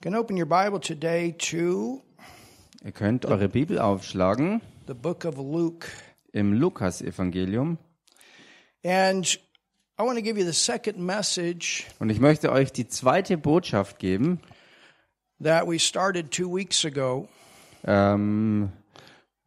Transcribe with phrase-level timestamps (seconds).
[0.00, 2.02] You can open your Bible today to
[2.84, 5.88] Ihr könnt eure Bibel aufschlagen the book of Luke.
[6.32, 7.78] im Lukas-Evangelium.
[8.84, 9.26] And
[9.98, 13.98] I want to give you the second message Und ich möchte euch die zweite Botschaft
[13.98, 14.38] geben,
[15.42, 17.26] that we started two weeks ago.
[17.84, 18.70] ähm,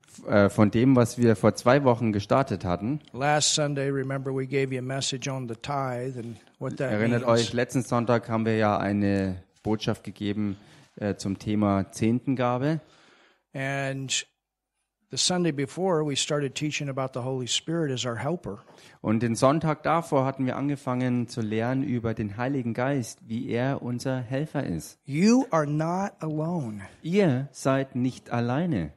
[0.05, 2.99] f- äh, von dem, was wir vor zwei Wochen gestartet hatten.
[3.13, 7.25] Last Sunday, remember, we gave you a message on the tithe and what that Erinnert
[7.25, 7.39] means.
[7.39, 10.57] euch, letzten Sonntag haben wir ja eine Botschaft gegeben
[10.95, 12.79] äh, zum Thema Zehntengabe.
[13.53, 14.25] And
[15.11, 18.59] the Sunday before, we started teaching about the Holy Spirit as our helper.
[19.01, 23.81] Und den Sonntag davor hatten wir angefangen zu lernen über den Heiligen Geist, wie er
[23.81, 24.99] unser Helfer ist.
[25.03, 26.81] You are not alone.
[27.01, 28.93] Ihr seid nicht alleine.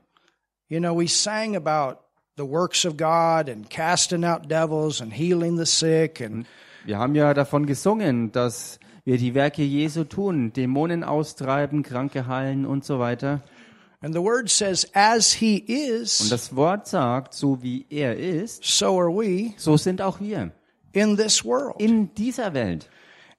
[0.68, 1.98] You know, we sang about
[2.36, 6.46] the works of God and casting out devils and healing the sick and
[6.86, 12.64] Wir haben ja davon gesungen, dass wir die Werke Jesu tun, Dämonen austreiben, Kranke heilen
[12.66, 13.42] und so weiter.
[14.00, 18.62] and the word says as he Und is das Wort sagt, so wie er ist,
[18.64, 20.50] so are we so sind auch wir
[20.92, 21.74] in this world.
[21.80, 22.88] in dieser Welt.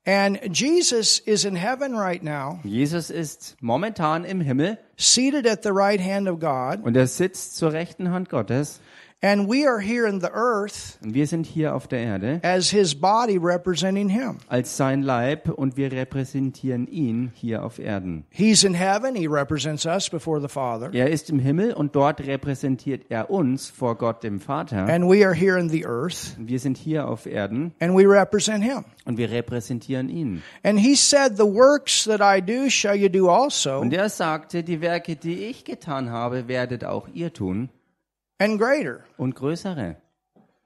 [0.07, 5.71] And Jesus is in heaven right now, Jesus ist momentan im Himmel seated at the
[5.71, 8.81] right hand of God, und er sitzt zur rechten Hand Gottes
[9.21, 12.69] and we are here in the earth und wir sind hier auf der Erde as
[12.69, 14.37] his body representing him.
[14.49, 18.25] als sein Leib und wir repräsentieren ihn hier auf Erden.
[18.29, 22.21] He's in heaven, he represents us before the Father, Er ist im Himmel und dort
[22.21, 24.85] repräsentiert er uns vor Gott dem Vater.
[24.87, 28.03] and we are here in the earth, Und wir sind hier auf Erden and we
[28.07, 28.83] represent him.
[29.05, 30.43] und wir repräsentieren ihn.
[30.63, 34.63] And he said, The works that I do shall you do also, Und er sagte,
[34.63, 37.69] die Werke, die ich getan habe, werdet auch ihr tun
[38.39, 39.03] and greater.
[39.17, 39.95] und größere.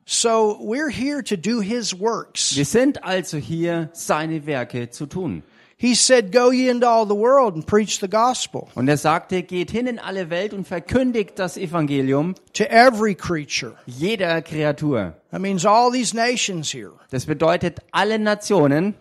[0.06, 2.56] So we're here to do his works.
[2.56, 5.44] Wir sind also hier, seine Werke zu tun.
[5.78, 9.44] He said, Go ye into all the world and preach the gospel Und er sagte,
[9.44, 13.76] geht hin in alle Welt und verkündigt das Evangelium to every creature.
[13.86, 15.14] jeder Kreatur.
[15.32, 16.94] That means all these nations here.
[17.12, 18.96] Das bedeutet alle Nationen.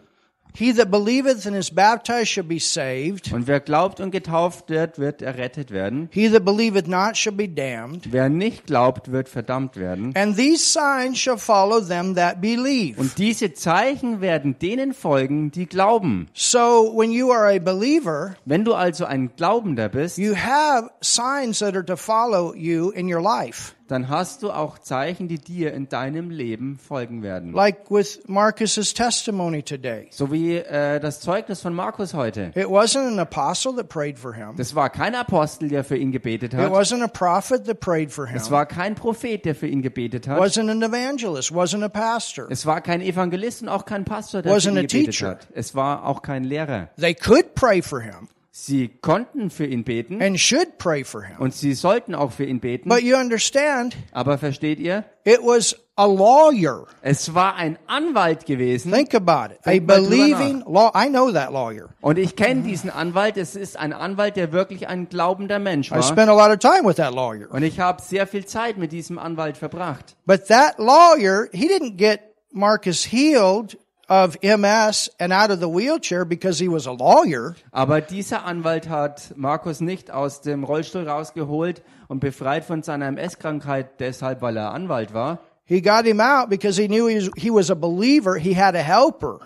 [0.55, 3.33] He that believeth and is baptized shall be saved.
[3.33, 6.09] Und wer glaubt und getauft wird, wird errettet werden.
[6.13, 8.13] He that believeth not shall be damned.
[8.13, 10.13] Wer nicht glaubt, wird verdammt werden.
[10.17, 12.99] And these signs shall follow them that believe.
[13.01, 16.29] Und diese Zeichen werden denen folgen, die glauben.
[16.35, 21.61] So when you are a believer, Wenn du also ein Glaubender bist, you have signs
[21.61, 23.75] that are to follow you in your life.
[23.89, 27.53] Dann hast du auch Zeichen, die dir in deinem Leben folgen werden.
[27.53, 30.07] Like with Marcus's testimony today.
[30.11, 32.53] So wie äh, das Zeugnis von Markus heute.
[32.55, 34.55] It wasn't an apostle that prayed for him.
[34.57, 36.71] Das war kein Apostel, der für ihn gebetet It hat.
[36.71, 38.37] wasn't a prophet that prayed for him.
[38.37, 40.39] Es war kein Prophet, der für ihn gebetet hat.
[40.39, 42.47] wasn't an evangelist, wasn't a pastor.
[42.51, 45.29] Es war kein Evangelist und auch kein Pastor, der Wasn't für ihn gebetet teacher.
[45.31, 45.49] hat.
[45.55, 46.91] Es war auch kein Lehrer.
[47.01, 51.37] They could pray for him Sie konnten für ihn beten and should pray for him.
[51.39, 52.89] und sie sollten auch für ihn beten.
[52.89, 55.05] But you understand, Aber versteht ihr?
[55.25, 56.87] it was a lawyer.
[57.03, 58.91] Es war ein Anwalt gewesen.
[58.93, 59.61] Think about it.
[59.65, 60.91] A Denk drüber believing law.
[60.97, 61.91] I know that lawyer.
[62.01, 63.37] Und ich kenne diesen Anwalt.
[63.37, 66.03] Es ist ein Anwalt, der wirklich ein glaubender Mensch I war.
[66.03, 67.51] spent a lot of time with that lawyer.
[67.51, 70.17] Und ich habe sehr viel Zeit mit diesem Anwalt verbracht.
[70.25, 72.21] But that lawyer, he didn't get
[72.51, 73.77] Marcus healed
[74.09, 77.55] of MS and out of the wheelchair because he was a lawyer.
[77.73, 84.01] Aber dieser Anwalt hat Markus nicht aus dem Rollstuhl rausgeholt und befreit von seiner MS-Krankheit
[84.01, 87.51] deshalb, weil er Anwalt war, He got him out because he knew he was, he
[87.51, 88.39] was a believer.
[88.39, 89.41] He had a helper.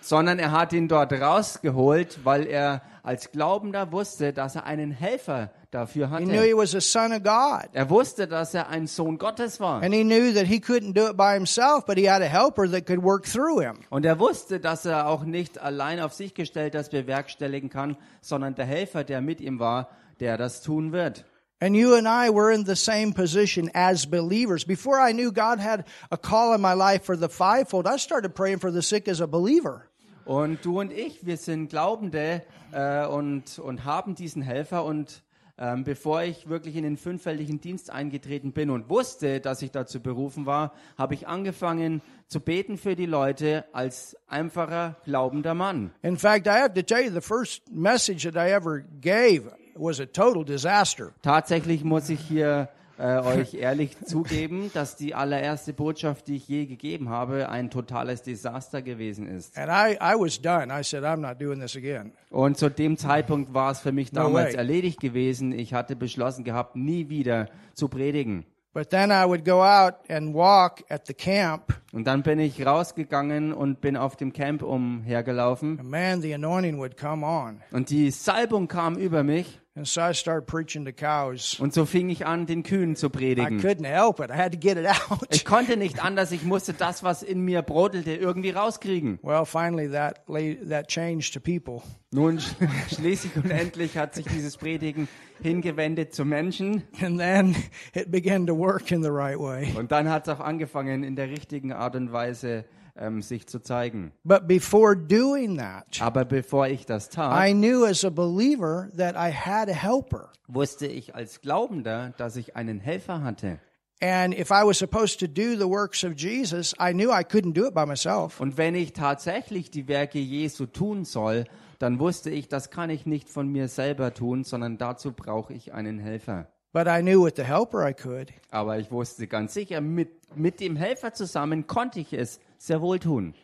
[0.00, 5.50] sondern er hat ihn dort rausgeholt, weil er als Glaubender wusste, dass er einen Helfer
[5.70, 6.56] dafür He knew he hatte.
[6.56, 7.68] was a son of God.
[7.72, 9.82] Er wusste, dass er ein Sohn Gottes war.
[9.82, 12.68] And he knew that he couldn't do it by himself, but he had a helper
[12.70, 13.76] that could work through him.
[13.90, 18.54] Und er wusste, dass er auch nicht allein auf sich gestellt das bewerkstelligen kann, sondern
[18.54, 19.88] der Helfer, der mit ihm war,
[20.20, 21.24] der das tun wird.
[21.62, 24.64] And you and I were in the same position as believers.
[24.64, 28.34] Before I knew God had a call in my life for the fivefold, I started
[28.34, 29.82] praying for the sick as a believer.
[30.24, 32.42] Und du und ich, wir sind Glaubende
[32.72, 34.84] äh, und, und haben diesen Helfer.
[34.84, 35.22] Und
[35.60, 40.00] ähm, bevor ich wirklich in den fünffältigen Dienst eingetreten bin und wusste, dass ich dazu
[40.00, 45.92] berufen war, habe ich angefangen zu beten für die Leute als einfacher glaubender Mann.
[46.02, 50.00] In fact, I have to tell you, the first message that I ever gave was
[50.00, 51.12] a total disaster.
[51.22, 56.66] Tatsächlich muss ich hier äh, euch ehrlich zugeben, dass die allererste Botschaft, die ich je
[56.66, 59.56] gegeben habe, ein totales Desaster gewesen ist.
[59.56, 60.66] And I, I was done.
[60.72, 62.12] I said, I'm not doing this again.
[62.30, 64.56] Und zu dem Zeitpunkt war es für mich No damals way.
[64.56, 65.52] erledigt gewesen.
[65.52, 68.44] Ich hatte beschlossen gehabt, nie wieder zu predigen.
[68.72, 72.64] But then I would go out and walk at the camp, Und dann bin ich
[72.64, 75.78] rausgegangen und bin auf dem Camp umhergelaufen.
[75.80, 77.60] and man, the anointing would come on.
[77.72, 79.60] Und die Salbung kam über mich.
[79.80, 81.58] And so I started preaching to cows.
[81.58, 83.60] Und so fing ich an, den Kühen zu I predigen.
[83.62, 84.28] couldn't help it.
[84.28, 85.20] I had to get it out.
[85.30, 89.18] Ich konnte nicht anders, ich musste das, was in mir brodelte, irgendwie rauskriegen.
[89.22, 91.80] Well, finally, that la- that changed to people,
[92.12, 92.54] Nun, sch-
[92.94, 95.08] schließlich und endlich hat sich dieses Predigen
[95.42, 96.82] hingewendet zu Menschen.
[97.00, 97.56] and then
[97.94, 99.72] it began to work in the right way.
[99.78, 102.66] Und dann hat es auch angefangen, in der richtigen Art und Weise
[103.00, 104.12] ähm, sich zu zeigen.
[104.24, 109.14] But before doing that, Aber bevor ich das tat, I knew as a believer that
[109.16, 110.30] I had a helper.
[110.46, 113.58] wusste ich als Glaubender, dass ich einen Helfer hatte.
[114.02, 117.52] And if I was supposed to do the works of Jesus, I knew I couldn't
[117.52, 118.40] do it by myself.
[118.40, 121.44] Und wenn ich tatsächlich die Werke Jesu tun soll,
[121.78, 125.74] dann wusste ich, das kann ich nicht von mir selber tun, sondern dazu brauche ich
[125.74, 126.46] einen Helfer.
[126.72, 128.32] But I knew with the helper I could.
[128.50, 132.98] Aber ich wusste ganz sicher, mit, mit dem Helfer zusammen konnte ich es sehr wohl
[132.98, 133.34] tun.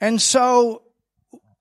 [0.00, 0.82] And so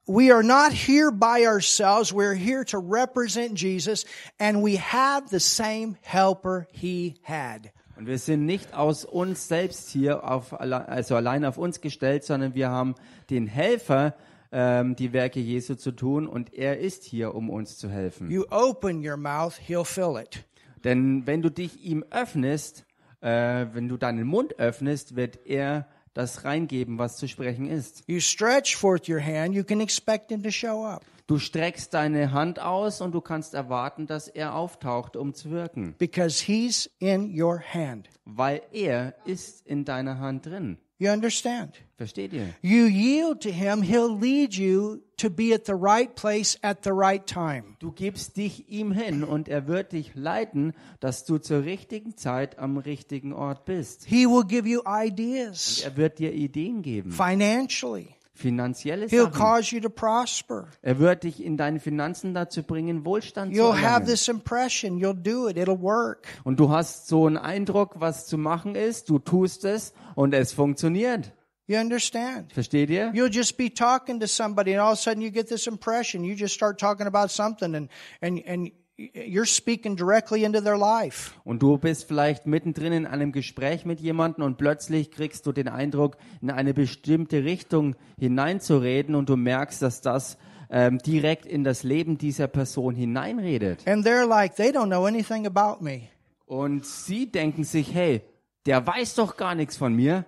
[0.08, 2.12] we are not here by ourselves.
[2.12, 4.06] We're here to represent Jesus
[4.40, 7.72] and we have the same helper he had.
[7.96, 12.56] Und wir sind nicht aus uns selbst hier, auf, also allein auf uns gestellt, sondern
[12.56, 12.96] wir haben
[13.30, 14.16] den Helfer,
[14.52, 18.32] ähm, die Werke Jesu zu tun und er ist hier, um uns zu helfen.
[18.32, 20.44] You open your mouth, he'll fill it.
[20.84, 22.86] Denn wenn du dich ihm öffnest,
[23.22, 28.04] äh, wenn du deinen Mund öffnest, wird er das reingeben, was zu sprechen ist.
[28.08, 32.34] You stretch forth your hand, you can expect him to show up Du streckst deine
[32.34, 37.32] Hand aus und du kannst erwarten, dass er auftaucht, um zu wirken, because he's in
[37.42, 38.10] your hand.
[38.26, 40.78] weil er ist in deiner Hand drin.
[41.02, 41.82] You understand?
[41.98, 42.54] Versteht ihr?
[42.62, 46.92] You yield to him, he'll lead you to be at the right place at the
[46.94, 47.76] right time.
[47.80, 52.60] Du gibst dich ihm hin und er wird dich leiten, dass du zur richtigen Zeit
[52.60, 54.06] am richtigen Ort bist.
[54.06, 58.16] He will give you ideas Er wird dir Ideen geben, financially.
[58.42, 59.34] Finanzielle He'll Sachen.
[59.40, 60.68] cause you to prosper.
[60.82, 64.08] Er wird dich in deinen Finanzen dazu bringen, Wohlstand zu You'll have erlangen.
[64.08, 64.98] this impression.
[64.98, 65.58] You'll do it.
[65.58, 66.28] It'll work.
[66.44, 70.52] Und du hast so einen Eindruck, was zu machen ist, du tust es und es
[70.52, 71.32] funktioniert.
[71.68, 72.52] You understand?
[72.52, 73.12] Versteht ihr?
[73.14, 76.24] You'll just be talking to somebody and all of a sudden you get this impression.
[76.24, 77.90] You just start talking about something and,
[78.20, 78.72] and, and
[79.14, 81.32] you're speaking directly into their life.
[81.44, 85.68] Und du bist vielleicht mittendrin in einem Gespräch mit jemandem und plötzlich kriegst du den
[85.68, 90.38] Eindruck, in eine bestimmte Richtung hineinzureden und du merkst, dass das
[90.70, 93.88] ähm, direkt in das Leben dieser Person hineinredet.
[93.88, 96.04] And they're like, they don't know anything about me.
[96.46, 98.22] Und sie denken sich, hey,
[98.66, 100.26] der weiß doch gar nichts von mir.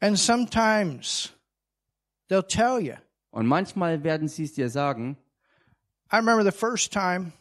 [0.00, 1.32] And sometimes
[2.28, 2.94] they'll tell you.
[3.30, 5.16] Und manchmal werden sie es dir sagen.
[6.10, 7.32] I remember the first time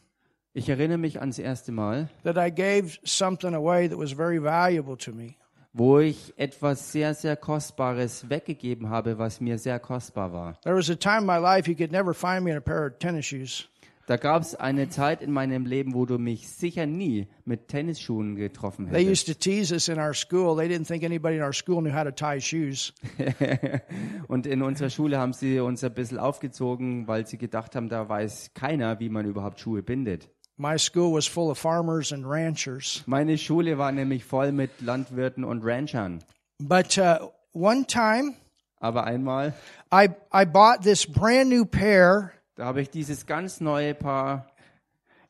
[0.58, 4.98] Ich erinnere mich ans erste Mal, that I gave something away that was very valuable
[4.98, 5.36] to me.
[5.72, 10.60] wo ich etwas sehr, sehr Kostbares weggegeben habe, was mir sehr kostbar war.
[10.64, 12.88] There was a time in my life you could never find me in a pair
[12.88, 13.70] of tennis shoes.
[14.08, 18.36] Da gab es eine Zeit in meinem Leben, wo du mich sicher nie mit Tennisschuhen
[18.36, 19.44] getroffen They used hättest.
[19.44, 20.56] to tease us in our school.
[20.58, 22.94] They didn't think anybody in our school knew how to tie shoes.
[24.28, 28.08] Und in unserer Schule haben sie uns ein bisschen aufgezogen, weil sie gedacht haben, da
[28.10, 30.30] weiß keiner, wie man überhaupt Schuhe bindet.
[30.60, 33.04] My school was full of farmers and ranchers.
[33.06, 36.24] Meine Schule war nämlich voll mit Landwirten und Ranchern.
[36.60, 38.34] But uh, one time,
[38.80, 39.54] Aber einmal,
[39.92, 44.48] I I bought this brand new pair, da habe ich dieses ganz neue Paar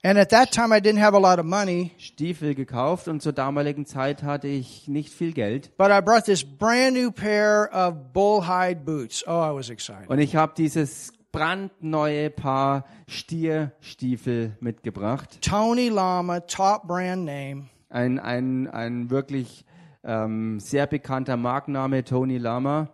[0.04, 1.92] and at that time I didn't have a lot of money.
[1.98, 5.76] Stiefel gekauft und zur damaligen Zeit hatte ich nicht viel Geld.
[5.78, 9.26] But I brought this brand new pair of bullhide boots.
[9.28, 10.10] Oh, I was excited.
[10.10, 15.38] Und ich habe dieses brandneue Paar Stierstiefel mitgebracht.
[15.42, 17.68] Tony Lama, top brand name.
[17.90, 19.64] Ein, ein, ein wirklich
[20.04, 22.90] ähm, sehr bekannter Markenname, Tony Lama.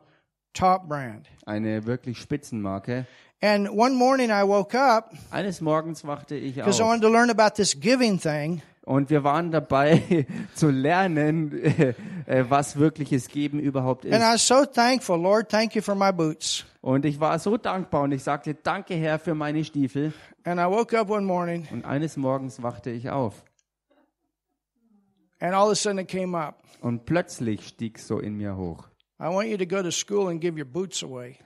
[0.54, 1.30] Top brand.
[1.46, 3.06] Eine wirklich Spitzenmarke.
[3.42, 7.10] And one morning I woke up Eines Morgens wachte ich because I auf wanted to
[7.10, 8.62] learn about this giving thing.
[8.86, 10.26] Und wir waren dabei
[10.56, 11.54] zu lernen,
[12.26, 14.24] äh, was wirkliches Geben überhaupt And I ist.
[14.34, 16.66] was so thankful, Lord, thank you for my boots.
[16.82, 20.14] Und ich war so dankbar und ich sagte, danke Herr für meine Stiefel.
[20.44, 23.44] And I woke up one morning Und eines Morgens wachte ich auf
[25.40, 26.64] and all of a sudden it came up.
[26.82, 28.88] und plötzlich stieg so in mir hoch.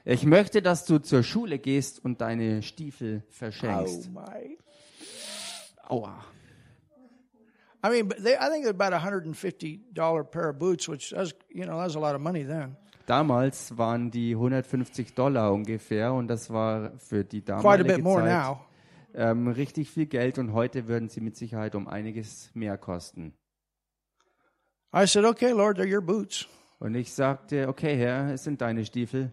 [0.06, 4.10] Ich möchte, dass du zur Schule gehst und deine Stiefel verschenkst.
[4.12, 4.58] my.
[5.88, 6.24] Aua.
[7.84, 11.14] I mean, they, I think about a hundred and fifty dollar pair of boots, which
[11.14, 12.76] was, you know, that was a lot of money then.
[13.06, 18.58] Damals waren die 150 Dollar ungefähr und das war für die damalige Zeit
[19.14, 23.34] ähm, richtig viel Geld und heute würden sie mit Sicherheit um einiges mehr kosten.
[24.94, 26.48] I said, okay, Lord, they're your boots.
[26.80, 29.32] Und ich sagte, okay, Herr, es sind deine Stiefel.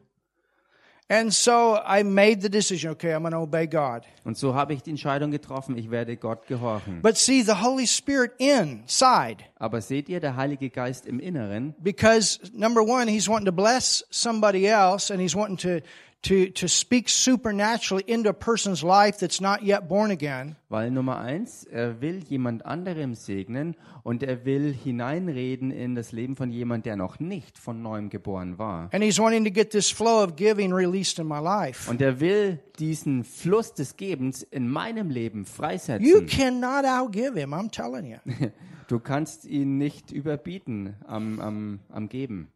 [1.09, 4.07] And so I made the decision, okay, I'm going to obey God.
[4.25, 7.03] Und so habe ich die Entscheidung getroffen, ich werde Gott gehorchen.
[7.03, 12.41] But see, the Holy Spirit inside, Aber seht ihr, der Heilige Geist im Inneren, because
[12.55, 15.83] number one, He's wanting to bless somebody else and He's wanting to,
[16.25, 20.57] to, to speak supernaturally into a person's life that's not yet born again.
[20.69, 26.35] weil Nummer eins, er will jemand anderem segnen und er will hineinreden in das Leben
[26.35, 28.89] von jemand, der noch nicht von neuem geboren war.
[28.93, 31.89] And He's wanting to get this flow of giving released in my life.
[31.91, 36.27] Und er will diesen Fluss des Gebens in meinem Leben You freisetzen.
[36.27, 38.19] cannot outgive Him, I'm telling you.
[38.89, 42.49] Du kannst ihn nicht überbieten am, am, am Geben.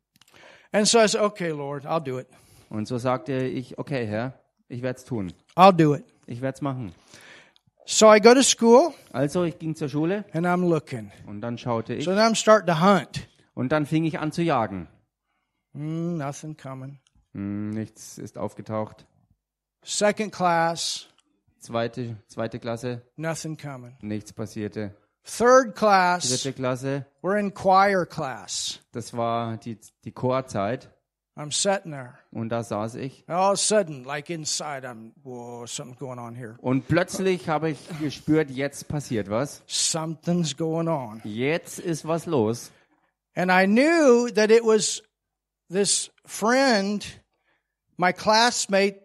[0.72, 2.26] And so I said, okay, Lord, I'll do it.
[2.68, 5.32] Und so sagte ich, okay, Herr, ich werde es tun.
[5.56, 6.04] I'll do it.
[6.26, 6.92] Ich werde es machen.
[7.86, 11.10] So I go to school Also ich ging zur Schule and I'm looking.
[11.26, 13.26] und dann schaute ich So then I'm starting to hunt.
[13.54, 14.88] und dann fing ich an zu jagen.
[15.72, 16.98] Mm, nothing coming.
[17.32, 19.06] Hm, nichts ist aufgetaucht.
[19.82, 21.06] Second class,
[21.60, 23.96] Zweite, zweite Klasse, nothing coming.
[24.02, 24.94] nichts passierte.
[25.24, 28.80] Third class, Dritte Klasse, we're in choir class.
[28.92, 30.90] das war die, die Chorzeit
[31.38, 32.18] I'm sitting there.
[32.32, 33.22] und da saß ich.
[33.28, 36.56] All of a sudden, like inside, I'm, whoa, something's going on here.
[36.60, 39.62] Und plötzlich habe ich gespürt, jetzt passiert was.
[39.68, 41.20] Something's going on.
[41.22, 42.72] Jetzt ist was los.
[43.36, 45.00] And I knew that it was
[45.70, 47.06] this friend,
[47.96, 48.96] my classmate,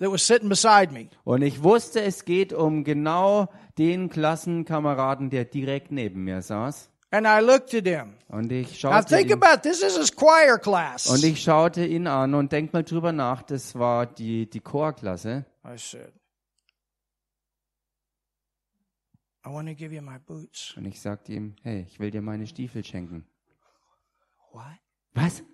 [0.00, 1.10] that was sitting beside me.
[1.22, 6.91] Und ich wusste, es geht um genau den Klassenkameraden, der direkt neben mir saß.
[7.14, 8.14] And I looked at him.
[8.28, 9.82] Und ich Now schaute think ihn, about this.
[9.82, 11.06] Is choir class.
[11.08, 15.44] und ich schaute ihn an und denk mal drüber nach, das war die, die Chorklasse.
[15.62, 16.10] I said,
[19.44, 20.72] I want to give you my boots.
[20.76, 23.26] Und ich sagte ihm, hey, ich will dir meine Stiefel schenken.
[24.52, 24.78] What?
[25.12, 25.40] Was?
[25.40, 25.44] I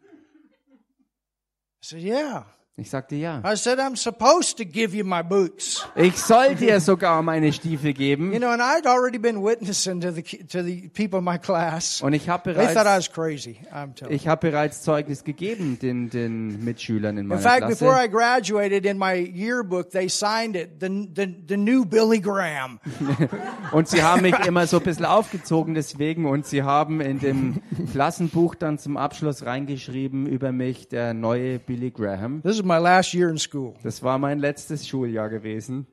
[1.81, 2.45] said, Yeah.
[2.81, 3.43] Ich sagte ja.
[3.45, 5.85] I said, I'm supposed to give you my boots.
[5.97, 8.31] Ich soll dir sogar meine Stiefel You geben.
[8.39, 12.01] know, and I'd already been witnessing to the to the people in my class.
[12.03, 13.57] Und ich habe They thought I bereits, was crazy.
[13.73, 14.17] I'm telling you.
[14.17, 18.07] ich habe bereits Zeugnis gegeben den, den Mitschülern in In meiner fact, before Klasse.
[18.07, 22.79] I graduated, in my yearbook, they signed it, the, the, the new Billy Graham.
[23.73, 27.61] Und sie haben mich immer so ein bisschen aufgezogen deswegen und sie haben in dem
[27.93, 32.41] Klassenbuch dann zum Abschluss reingeschrieben über mich der neue Billy Graham.
[32.43, 33.75] This is my last year in school.
[33.83, 35.87] Das war mein letztes Schuljahr gewesen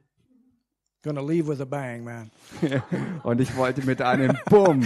[1.06, 2.32] Gonna leave with a bang, man.
[3.24, 4.84] und ich wollte mit einem Bumm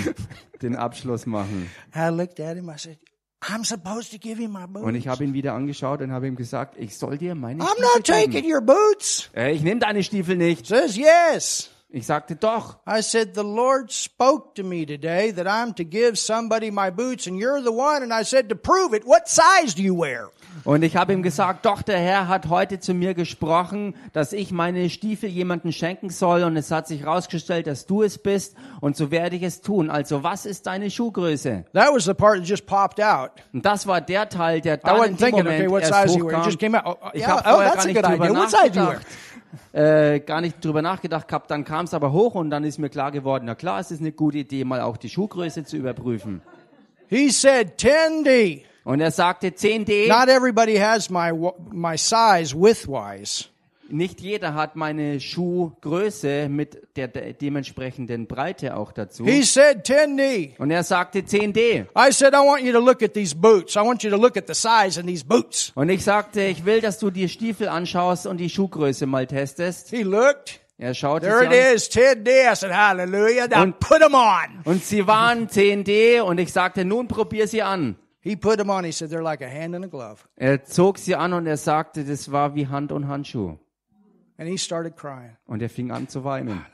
[0.61, 1.69] den Abschluss machen.
[1.95, 2.69] I looked at him.
[2.69, 2.97] I said,
[3.41, 4.85] I'm supposed to give you my boots.
[4.85, 7.79] Und ich habe ihn wieder angeschaut und habe ihm gesagt, ich soll dir meine I'm
[7.79, 8.53] not Stiefel taking geben.
[8.53, 9.29] your boots.
[9.33, 10.65] Äh, ich nehme deine Stiefel nicht.
[10.65, 11.69] Says yes.
[11.87, 12.79] Ich sagte doch.
[12.85, 17.27] I said, the Lord spoke to me today that I'm to give somebody my boots
[17.27, 18.03] and you're the one.
[18.03, 20.29] And I said, to prove it, what size do you wear?
[20.65, 24.51] Und ich habe ihm gesagt, doch, der Herr hat heute zu mir gesprochen, dass ich
[24.51, 26.43] meine Stiefel jemandem schenken soll.
[26.43, 28.55] Und es hat sich herausgestellt, dass du es bist.
[28.81, 29.89] Und so werde ich es tun.
[29.89, 31.65] Also, was ist deine Schuhgröße?
[31.73, 33.31] That was the part that just popped out.
[33.53, 35.85] Und das war der Teil, der I dann in wasn't dem thinking, Moment okay, what
[35.85, 36.31] size you wear.
[36.31, 36.45] It hochkam.
[36.45, 36.97] just came out.
[37.01, 38.39] Oh, Ich yeah, habe oh, vorher that's gar a nicht good drüber idea.
[38.39, 39.79] What size you.
[39.79, 42.89] Äh, gar nicht drüber nachgedacht gehabt, dann kam es aber hoch und dann ist mir
[42.89, 46.41] klar geworden, na klar, es ist eine gute Idee, mal auch die Schuhgröße zu überprüfen.
[47.07, 48.61] He said 10D.
[48.89, 50.07] Und er sagte 10D.
[50.07, 51.31] Not everybody has my
[51.71, 53.45] my size widthwise.
[53.87, 59.25] Nicht jeder hat meine Schuhgröße mit der, der dementsprechenden Breite auch dazu.
[59.25, 60.57] He said 10D.
[60.57, 61.85] Und er sagte 10D.
[61.95, 63.75] I said, I want you to look at these boots.
[63.75, 65.71] I want you to look at the size in these boots.
[65.75, 69.89] Und ich sagte, ich will, dass du die Stiefel anschaust und die Schuhgröße mal testest.
[69.91, 70.61] He looked.
[70.79, 71.75] Er schaute There it an.
[71.75, 72.51] is, 10D.
[72.51, 73.47] I said, hallelujah.
[73.47, 74.61] Now Und- put them on.
[74.65, 77.95] Und sie waren 10D und ich sagte, nun probier sie an.
[78.21, 78.83] He put them on.
[78.83, 80.27] He said, they're like a hand and a glove.
[80.35, 83.57] Er zog sie an und er sagte, das war wie Hand und Handschuh.
[84.37, 85.37] And he started crying.
[85.45, 86.65] Und er fing an zu weinen.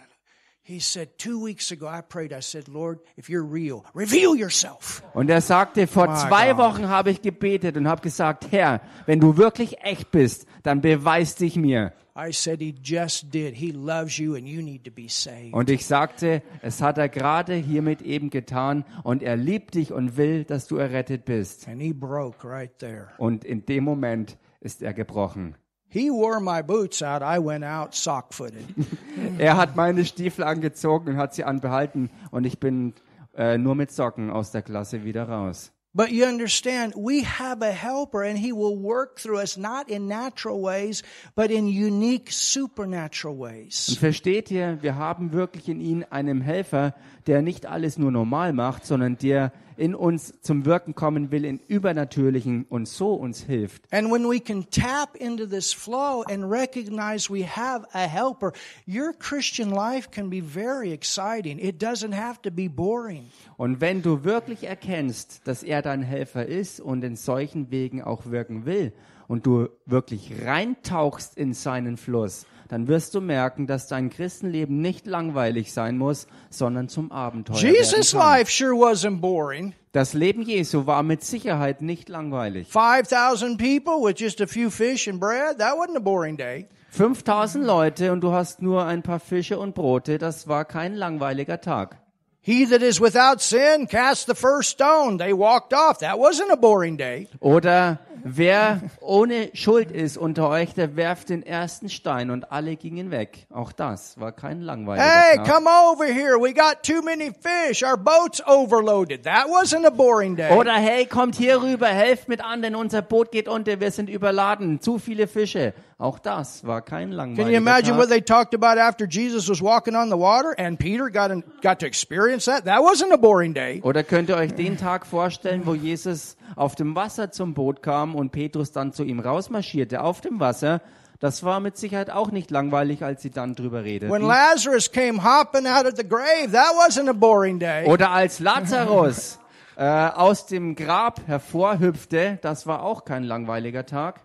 [0.68, 2.34] He said, two weeks ago, I prayed.
[2.34, 5.04] I said, Lord, if you're real, reveal yourself.
[5.14, 6.58] Und er sagte, vor My zwei God.
[6.58, 11.36] Wochen habe ich gebetet und habe gesagt, Herr, wenn du wirklich echt bist, dann beweis
[11.36, 11.94] dich mir.
[12.18, 13.56] I said, he just did.
[13.56, 15.54] He loves you and you need to be saved.
[15.54, 20.16] Und ich sagte, es hat er gerade hiermit eben getan und er liebt dich und
[20.16, 21.68] will, dass du errettet bist.
[21.68, 23.10] And he broke right there.
[23.18, 25.56] Und in dem Moment ist er gebrochen.
[25.90, 27.22] He wore my boots out.
[27.22, 28.66] I went out sock footed.
[29.38, 32.94] Er hat meine Stiefel angezogen und hat sie anbehalten und ich bin
[33.36, 35.72] äh, nur mit Socken aus der Klasse wieder raus.
[35.98, 40.10] But you understand, we have a helper and he will work through us not in
[40.10, 41.04] natural ways,
[41.36, 43.98] but in unique supernatural Und ways.
[43.98, 46.94] versteht ihr, wir haben wirklich in ihm einen Helfer,
[47.28, 51.60] der nicht alles nur normal macht, sondern der in uns zum Wirken kommen will in
[51.68, 53.92] übernatürlichen und so uns hilft.
[53.92, 58.54] And when we can tap into this flow and recognize we have a helper,
[58.88, 61.60] your Christian life can be very exciting.
[61.60, 63.30] It doesn't have to be boring.
[63.58, 68.28] Und wenn du wirklich erkennst, dass er dein Helfer ist und in solchen Wegen auch
[68.28, 68.94] wirken will
[69.28, 75.08] und du wirklich reintauchst in seinen Fluss, dann wirst du merken, dass dein Christenleben nicht
[75.08, 79.74] langweilig sein muss, sondern zum Abenteuer Jesus' life sure wasn't boring.
[79.92, 82.68] Das Leben Jesu war mit Sicherheit nicht langweilig.
[82.70, 86.68] 5,000 people with just a few fish and bread, that wasn't a boring day.
[86.90, 91.60] 5000 Leute und du hast nur ein paar Fische und Brote, das war kein langweiliger
[91.60, 91.98] Tag.
[92.48, 95.18] He that is without sin cast the first stone.
[95.18, 96.00] They walked off.
[96.00, 97.28] That wasn't a boring day.
[97.40, 103.10] Oder wer ohne Schuld ist unter euch, der werft den ersten Stein und alle gingen
[103.10, 103.48] weg.
[103.52, 105.48] Auch das war kein langweiliger Hey, Tag.
[105.48, 106.40] come over here.
[106.40, 107.82] We got too many fish.
[107.84, 109.24] Our boat's overloaded.
[109.24, 110.52] That wasn't a boring day.
[110.56, 114.08] Oder hey, kommt hier rüber, helft mit an, denn unser Boot geht unter, wir sind
[114.08, 115.74] überladen, zu viele Fische.
[115.98, 119.62] Auch das war kein langweiliger Can you imagine what they talked about after Jesus was
[119.62, 122.66] walking on the water and Peter got in, got to experience that?
[122.66, 123.82] That wasn't a boring day.
[123.82, 128.16] Oder könnt ihr euch den Tag vorstellen, wo Jesus auf dem Wasser zum Boot kam
[128.16, 130.82] und Petrus dann zu ihm rausmarschierte auf dem Wasser?
[131.20, 134.12] Das war mit Sicherheit auch nicht langweilig, als sie dann drüber redeten.
[134.12, 137.86] When Lazarus came hopping out of the grave, that wasn't a boring day.
[137.86, 139.40] Oder als Lazarus
[139.78, 144.22] äh, aus dem Grab hervorhüpfte, das war auch kein langweiliger Tag.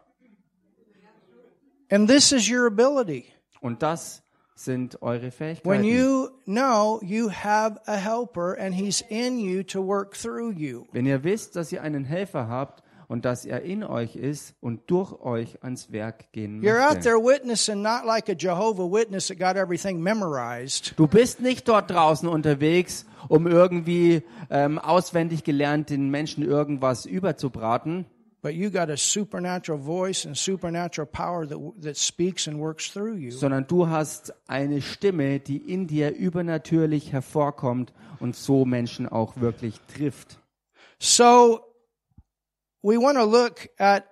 [1.91, 3.25] And this is your ability.
[3.61, 4.23] Und das
[4.65, 5.85] sind eure When Fähigkeiten.
[5.85, 10.85] you know you have a helper and he's in you to work through you.
[10.93, 14.83] Wenn ihr wisst, dass ihr einen Helfer habt und dass er in euch ist und
[14.89, 17.03] durch euch ans Werk gehen You're out möchte.
[17.11, 20.95] there witnessing not like a Jehovah Witness that got everything memorized.
[20.97, 28.05] Du bist nicht dort draußen unterwegs, um irgendwie ähm, auswendig gelernt den Menschen irgendwas überzubraten,
[28.43, 33.17] But you got a supernatural voice and supernatural power that, that speaks and works through
[33.17, 33.31] you.
[33.33, 39.75] sondern du hast eine Stimme, die in dir übernatürlich hervorkommt und so Menschen auch wirklich
[39.95, 40.39] trifft.
[40.99, 41.61] So
[42.83, 44.05] we want to look at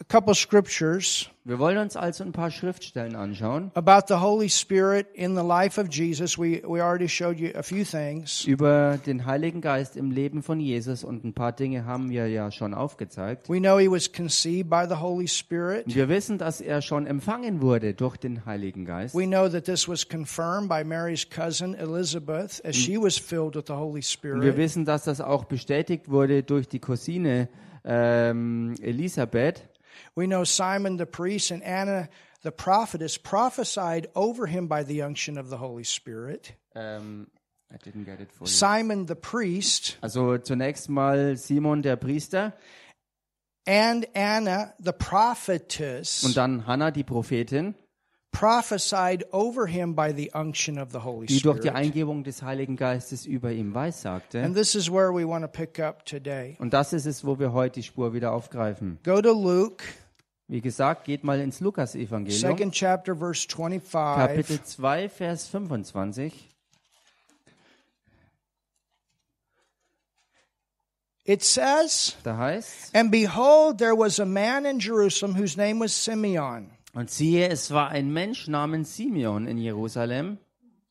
[0.00, 5.06] a couple scriptures Wir wollen uns also ein paar Schriftstellen anschauen about the Holy Spirit
[5.14, 6.38] in the life of Jesus.
[6.38, 8.44] We, we already showed you a few things.
[8.46, 12.50] über den Heiligen Geist im Leben von Jesus und ein paar Dinge haben wir ja
[12.50, 13.48] schon aufgezeigt.
[13.48, 15.84] We know he was conceived by the Holy Spirit.
[15.86, 19.14] Wir wissen, dass er schon empfangen wurde durch den Heiligen Geist.
[19.14, 23.64] We know that this was confirmed by Mary's cousin Elizabeth as she was filled with
[23.68, 24.56] the Holy Und wir Spirit.
[24.56, 27.48] wissen, dass das auch bestätigt wurde durch die Cousine
[27.84, 29.68] ähm, Elisabeth.
[30.16, 32.08] We know Simon the priest and Anna
[32.42, 36.54] the prophetess prophesied over him by the unction of the Holy Spirit.
[36.76, 37.26] Ähm,
[37.72, 38.48] I didn't get it fully.
[38.48, 42.52] Simon the priest Also zunächst mal Simon der Priester
[43.66, 47.74] and Anna the prophetess und dann Hannah die Prophetin,
[48.30, 51.76] prophesied over him by the unction of the Holy die durch die Spirit.
[51.76, 54.42] Eingebung des Heiligen Geistes über ihm weissagte.
[54.42, 56.56] And this is where we want to pick up today.
[56.60, 58.98] Und das ist es, wo wir heute die Spur wieder aufgreifen.
[59.02, 59.82] Go to Luke,
[60.46, 63.90] Wie gesagt, geht mal ins Lukas-Evangelium, second chapter, verse 25.
[63.92, 66.50] Kapitel 2, Vers 25.
[71.26, 75.92] It says, Da heißt And behold, there was a man in Jerusalem whose name was
[76.04, 80.38] Simeon, und siehe, es war ein Mensch namens Simeon in Jerusalem.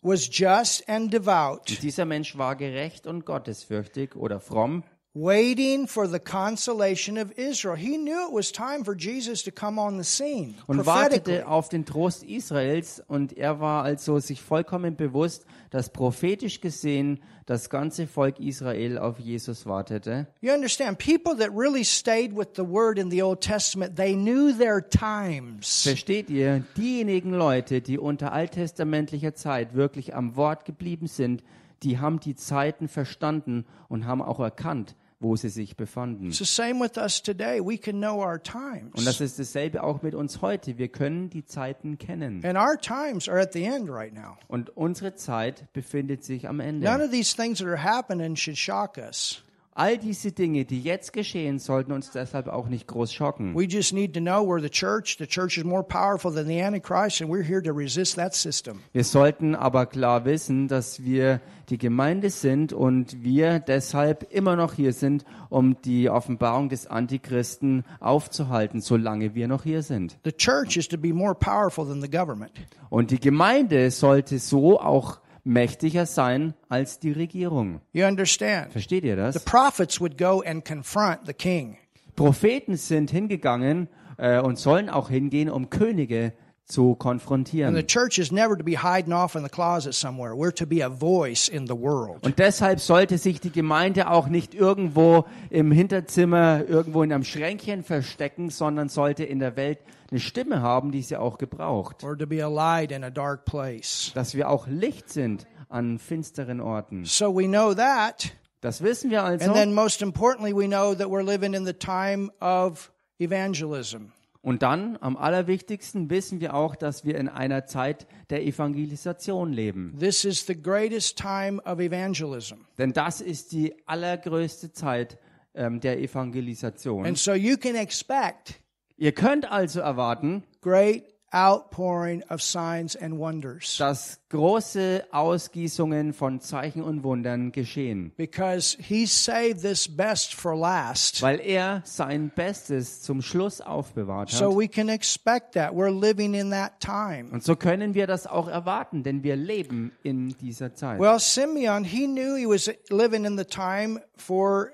[0.01, 4.83] was just and devout, Und dieser Mensch war gerecht und gottesfürchtig oder fromm
[5.15, 7.75] waiting for the consolation of Israel.
[7.75, 10.55] He knew it was time for Jesus to come on the scene.
[10.65, 16.61] und wartete auf den Trost Israels und er war also sich vollkommen bewusst, dass prophetisch
[16.61, 20.25] gesehen das ganze Volk Israel auf Jesus wartete.
[20.41, 24.51] You understand, people that really stayed with the word in the Old Testament, they knew
[24.51, 25.83] their times.
[25.83, 31.43] Versteht ihr, diejenigen Leute, die unter alttestamentlicher Zeit wirklich am Wort geblieben sind,
[31.83, 36.27] die haben die Zeiten verstanden und haben auch erkannt, wo sie sich befanden.
[36.27, 37.59] It's the same with us today.
[37.59, 38.91] We can know our times.
[38.95, 40.77] Und das ist dasselbe auch mit uns heute.
[40.77, 42.43] Wir können die Zeiten kennen.
[42.45, 44.37] And our times are at the end right now.
[44.47, 47.05] Und unsere Zeit befindet sich am None Ende.
[47.05, 49.41] of these things that are happening should shock us.
[49.75, 53.55] All diese Dinge, die jetzt geschehen, sollten uns deshalb auch nicht groß schocken.
[53.55, 55.17] We just need to know we're the church.
[55.17, 58.81] The church is more powerful than the Antichrist, and we're here to resist that system.
[58.91, 64.73] Wir sollten aber klar wissen, dass wir die Gemeinde sind und wir deshalb immer noch
[64.73, 70.19] hier sind, um die Offenbarung des Antichristen aufzuhalten, solange wir noch hier sind.
[70.23, 72.51] The church is to be more powerful than the government.
[72.91, 77.81] Und die Gemeinde sollte so auch mächtiger sein als die Regierung.
[77.91, 78.71] You understand?
[78.71, 79.45] Versteht ihr The das?
[79.45, 81.77] prophets would go and confront the king.
[82.15, 86.33] Propheten sind hingegangen äh, und sollen auch hingehen, um Könige
[86.65, 87.75] zu konfrontieren.
[87.87, 90.33] church is never to be hiding off in the closet somewhere.
[90.33, 92.25] We're to be a voice in the world.
[92.25, 97.83] Und deshalb sollte sich die Gemeinde auch nicht irgendwo im Hinterzimmer, irgendwo in einem Schränkchen
[97.83, 102.03] verstecken, sondern sollte in der Welt eine Stimme haben, die sie auch gebraucht.
[102.03, 104.11] We're to be a light in a dark place.
[104.13, 107.03] Dass wir auch Licht sind an finsteren Orten.
[107.05, 108.31] So we know that.
[108.61, 109.45] Das wissen wir also.
[109.45, 114.13] And then most importantly, we know that we're living in the time of evangelism.
[114.43, 119.95] Und dann, am allerwichtigsten, wissen wir auch, dass wir in einer Zeit der Evangelisation leben.
[119.97, 122.55] This is the greatest time of evangelism.
[122.77, 125.17] Denn das ist die allergrößte Zeit
[125.55, 127.05] ähm, der Evangelisation.
[127.05, 128.59] And so you can expect
[128.97, 131.03] Ihr könnt also erwarten, great
[131.33, 139.05] outpouring of signs and wonders dass große Ausgießungen von Zeichen und Wundern geschehen, because he
[139.05, 141.21] saved this best for last.
[141.21, 144.57] weil er sein Bestes zum Schluss aufbewahrt So hat.
[144.59, 145.71] we can expect that.
[145.71, 147.29] We're living in that time.
[147.31, 150.99] Und so können wir das auch erwarten, denn wir leben in dieser Zeit.
[150.99, 154.71] Well, Simeon, he knew he was living in the time for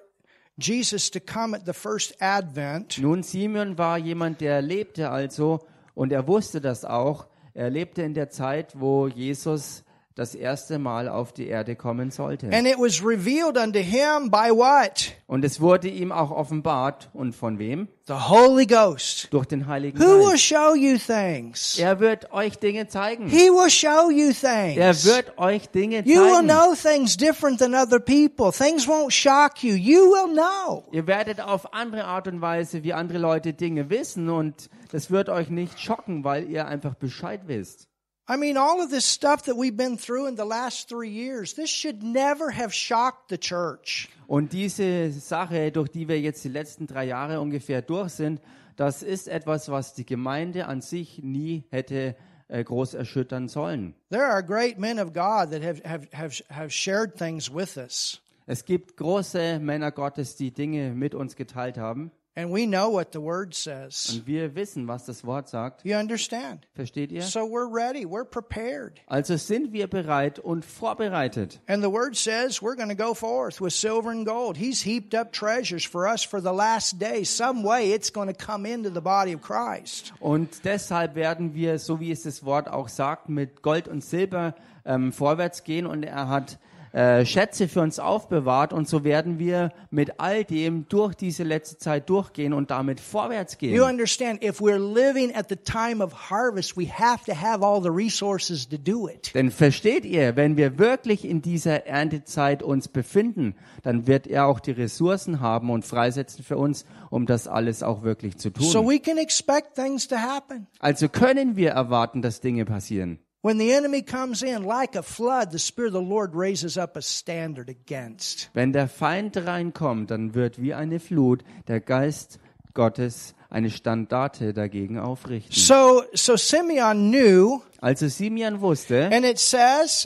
[0.57, 2.97] Jesus to come at the first advent.
[2.99, 5.61] Nun, Simeon war jemand, der lebte also
[5.99, 7.27] und er wusste das auch.
[7.53, 9.83] Er lebte in der Zeit, wo Jesus
[10.19, 12.47] das erste Mal auf die Erde kommen sollte.
[12.51, 15.13] And it was revealed unto him by what?
[15.27, 17.09] Und es wurde ihm auch offenbart.
[17.13, 17.87] Und von wem?
[18.07, 19.27] The Holy Ghost.
[19.31, 20.43] Durch den Heiligen Who will Geist.
[20.43, 21.77] show you things?
[21.79, 23.27] Er wird euch Dinge zeigen.
[23.29, 25.05] He will show you Er things.
[25.05, 26.47] wird euch Dinge You will zeigen.
[26.47, 28.51] know things different than other people.
[28.51, 29.75] Things won't shock you.
[29.75, 30.83] You will know.
[30.91, 35.29] Ihr werdet auf andere Art und Weise wie andere Leute Dinge wissen und das wird
[35.29, 37.88] euch nicht schocken, weil ihr einfach Bescheid wisst.
[38.31, 41.55] I mean, all of this stuff that we've been through in the last three years,
[41.55, 44.07] this should never have shocked the church.
[44.27, 48.39] Und diese Sache, durch die wir jetzt die letzten drei Jahre ungefähr durch sind,
[48.75, 52.15] das ist etwas, was die Gemeinde an sich nie hätte
[52.49, 53.95] äh, groß erschüttern sollen.
[54.11, 58.21] There are great men of God that have, have, have, have shared things with us.
[58.45, 62.11] Es gibt große Männer Gottes, die Dinge mit uns geteilt haben.
[62.35, 64.13] And we know what the word says.
[64.13, 65.83] Und wir wissen, was das Wort sagt.
[65.83, 66.67] You understand?
[66.73, 67.23] Versteht ihr?
[67.23, 68.05] So we're ready.
[68.05, 69.01] We're prepared.
[69.07, 71.59] Also sind wir bereit und vorbereitet.
[71.67, 74.57] And the word says we're going to go forth with silver and gold.
[74.57, 77.23] He's heaped up treasures for us for the last day.
[77.25, 80.13] Some way it's going to come into the body of Christ.
[80.21, 84.55] Und deshalb werden wir, so wie es das Wort auch sagt, mit Gold und Silber
[84.85, 85.85] ähm, vorwärts gehen.
[85.85, 86.57] Und er hat
[86.91, 88.73] äh, Schätze für uns aufbewahrt.
[88.73, 93.53] Und so werden wir mit all dem durch diese letzte Zeit durchgehen und damit vorwärts
[93.53, 93.81] You gehen.
[93.81, 94.43] understand?
[94.43, 98.67] If we're living at the time of harvest, we have to have all the resources
[98.69, 99.33] to do it.
[99.35, 104.59] Denn versteht ihr, wenn wir wirklich in dieser Erntezeit uns befinden, dann wird er auch
[104.59, 108.89] die Ressourcen haben und freisetzen für uns, um das alles auch wirklich zu So tun.
[108.89, 110.67] we can expect things to happen.
[110.79, 113.19] Also können wir erwarten, dass Dinge passieren.
[113.41, 116.97] When the enemy comes in like a flood, the Spirit of the Lord raises up
[116.97, 118.49] a standard against.
[118.53, 122.39] Wenn der Feind reinkommt, dann wird wie eine Flut der Geist
[122.73, 125.53] Gottes eine Standarte dagegen aufrichten.
[125.55, 130.05] So, so Simeon knew, Also Simeon wusste, and it says,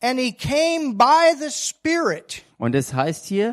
[0.00, 2.42] and he came by the Spirit.
[2.58, 3.52] und es heißt hier,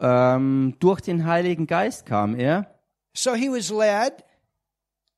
[0.00, 2.66] ähm, durch den Heiligen Geist kam er.
[3.14, 4.24] So he was led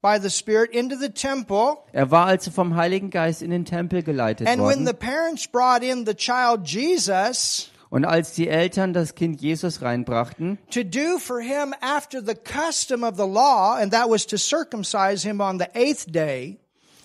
[0.02, 1.78] by the Spirit into the temple.
[1.92, 4.86] Er war also vom Heiligen Geist in den Tempel geleitet And when worden.
[4.86, 10.58] the parents brought in the child Jesus Und als die Eltern das Kind Jesus reinbrachten,
[10.70, 15.26] to do for him after the custom of the law, and that was to circumcise
[15.26, 16.58] him on the eighth day,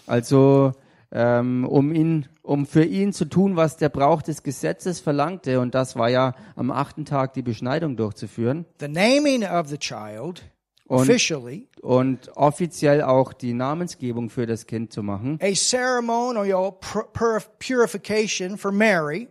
[0.06, 0.74] also
[1.12, 5.74] ähm, um ihn, um für ihn zu tun, was der Brauch des Gesetzes verlangte, und
[5.74, 10.44] das war ja am achten Tag die Beschneidung durchzuführen the naming of the child
[10.88, 17.12] Und- officially, und offiziell auch die Namensgebung für das Kind zu machen, a ceremonial pur-
[17.12, 19.28] pur- purification for Mary,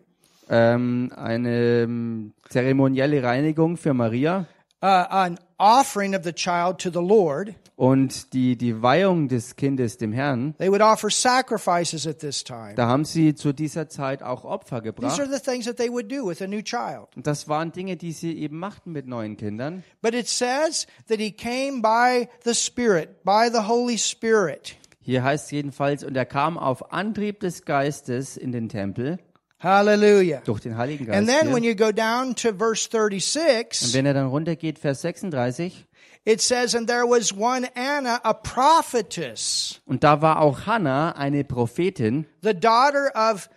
[0.51, 4.47] ähm, eine ähm, zeremonielle Reinigung für Maria,
[4.85, 7.55] uh, an offering of the child to the Lord.
[7.77, 12.75] Und die, die Weihung des Kindes dem Herrn, They would offer sacrifices at this time.
[12.77, 15.19] da haben sie zu dieser Zeit auch Opfer These gebracht.
[15.19, 17.09] are the things that they would do with a new child.
[17.17, 19.83] Und das waren Dinge, die sie eben machten mit neuen Kindern.
[20.03, 24.77] But it says that he came by the Spirit, by the Holy Spirit.
[25.01, 29.19] Hier heißt es jedenfalls, und er kam auf Antrieb des Geistes in den Tempel
[29.65, 30.43] Hallelujah.
[30.45, 31.41] durch den Heiligen And Geist.
[31.41, 35.87] then when you go down to verse Und 36, wenn er dann runtergeht, Vers 36,
[36.27, 41.45] it says, And there was one Anna, a prophetess, und da war auch Hannah, eine
[41.45, 43.49] Prophetin, the daughter of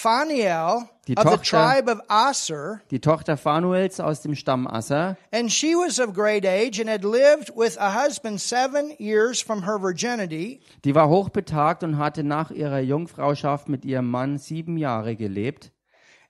[0.00, 2.80] Phanuel Die of the Tochter- tribe of Aser.
[2.90, 5.16] die Tochter Phanuels aus dem Stamm Asser.
[5.32, 9.64] And she was of great age and had lived with a husband seven years from
[9.64, 10.60] her virginity.
[10.84, 15.72] Die war hochbetagt und hatte nach ihrer Jungfrauschaft mit ihrem Mann sieben Jahre gelebt.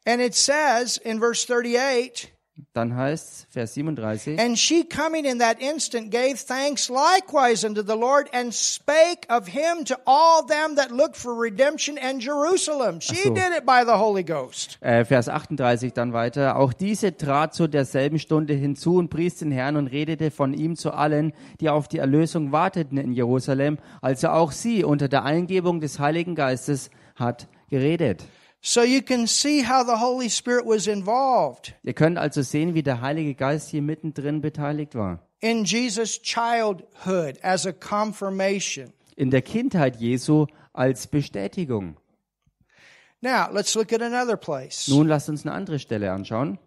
[0.07, 2.33] And it says in verse 38,
[2.73, 7.99] Dann heißt Vers 37, And she coming in that instant gave thanks likewise unto the
[7.99, 13.01] Lord and spake of him to all them that looked for redemption and Jerusalem.
[13.03, 13.35] She so.
[13.35, 14.79] did it by the Holy Ghost.
[14.81, 16.57] äh, Vers 38 dann weiter.
[16.57, 20.77] Auch diese trat zu derselben Stunde hinzu und pries den Herrn und redete von ihm
[20.77, 23.79] zu allen, die auf die Erlösung warteten in Jerusalem.
[24.01, 28.25] Also auch sie unter der Eingebung des Heiligen Geistes hat geredet.
[28.63, 32.83] So you can see how the Holy Spirit was involved Ihr könnt also sehen, wie
[32.83, 35.21] der Heilige Geist hier mittendrin beteiligt war.
[35.41, 38.93] in Jesus' childhood as a confirmation.
[39.17, 41.97] In der Kindheit Jesu als Bestätigung.
[43.21, 44.89] Now, let's look at another place.
[44.89, 46.59] Nun lasst uns eine andere Stelle anschauen.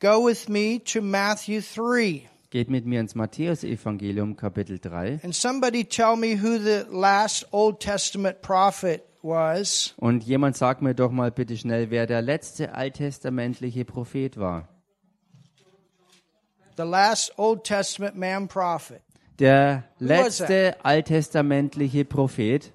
[0.00, 2.28] Go with me to Matthew 3.
[2.50, 5.20] Geht mit mir ins Matthäusevangelium Kapitel 3.
[5.24, 9.94] And somebody tell me who the last Old Testament prophet was.
[9.96, 14.68] Und jemand sagt mir doch mal bitte schnell, wer der letzte alttestamentliche Prophet war.
[16.76, 19.02] The last Old Testament man prophet.
[19.38, 22.72] Der letzte alttestamentliche Prophet.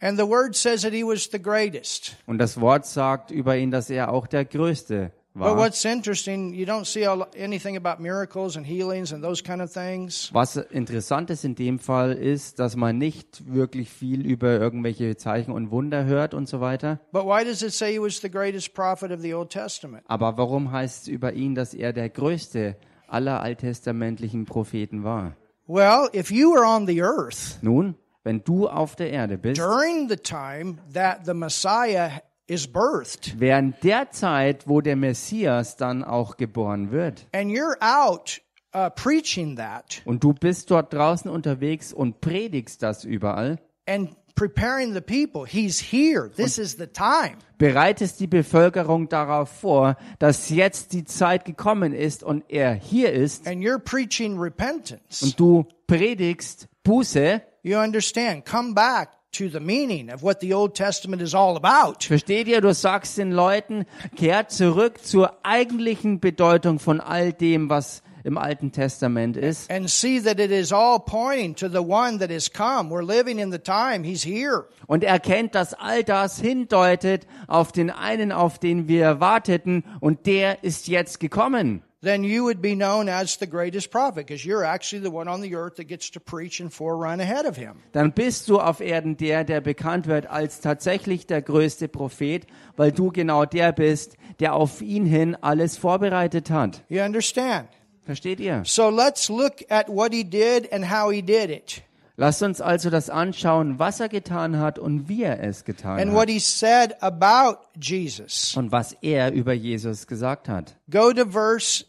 [0.00, 2.16] And the word says that he was the greatest.
[2.26, 5.56] Und das Wort sagt über ihn, dass er auch der Größte war.
[5.56, 9.60] what's interesting, you don't see a lo- anything about miracles and healings and those kind
[9.60, 10.30] of things.
[10.32, 15.52] Was interessant ist in dem Fall ist, dass man nicht wirklich viel über irgendwelche Zeichen
[15.52, 17.00] und Wunder hört und so weiter.
[17.12, 20.04] But why does it say he was the greatest prophet of the Old Testament?
[20.08, 22.76] Aber warum heißt es über ihn, dass er der größte
[23.08, 25.36] aller alttestamentlichen Propheten war?
[25.68, 30.08] Well, if you were on the earth Nun, wenn du auf der Erde bist, during
[30.08, 37.26] the time that the Messiah während der Zeit, wo der Messias dann auch geboren wird,
[37.32, 38.40] and you're out
[38.74, 44.92] uh, preaching that und du bist dort draußen unterwegs und predigst das überall, and preparing
[44.92, 46.30] the people, he's here.
[46.30, 47.38] This is the time.
[47.58, 53.48] bereitest die Bevölkerung darauf vor, dass jetzt die Zeit gekommen ist und er hier ist
[53.48, 55.24] And you're preaching repentance.
[55.24, 58.44] und du predigst Buße, You understand?
[58.44, 62.04] Come back to the meaning of what the Old Testament is all about.
[62.04, 62.60] Versteht ihr?
[62.60, 63.84] Du sagst den Leuten,
[64.16, 69.70] kehrt zurück zur eigentlichen Bedeutung von all dem, was im Alten Testament ist.
[69.70, 72.90] And see that it is all pointing to the one that is come.
[72.90, 74.04] We're living in the time.
[74.04, 74.64] He's here.
[74.86, 80.64] Und erkennt, dass all das hindeutet auf den einen, auf den wir warteten, und der
[80.64, 81.82] ist jetzt gekommen.
[82.06, 85.40] Then you would be known as the greatest prophet because you're actually the one on
[85.40, 87.82] the earth that gets to preach and forerun ahead of him.
[87.90, 92.92] Dann bist du auf Erden der, der bekannt wird als tatsächlich der größte Prophet, weil
[92.92, 96.84] du genau der bist, der auf ihn hin alles vorbereitet hat.
[96.88, 97.66] You understand?
[98.04, 98.62] Versteht ihr?
[98.64, 101.82] So let's look at what he did and how he did it
[102.18, 106.12] Lasst uns also das anschauen, was er getan hat und wie er es getan and
[106.12, 106.16] hat.
[106.16, 108.56] what he said about Jesus.
[108.56, 110.76] und was er über Jesus gesagt hat.
[110.88, 111.84] Go to verse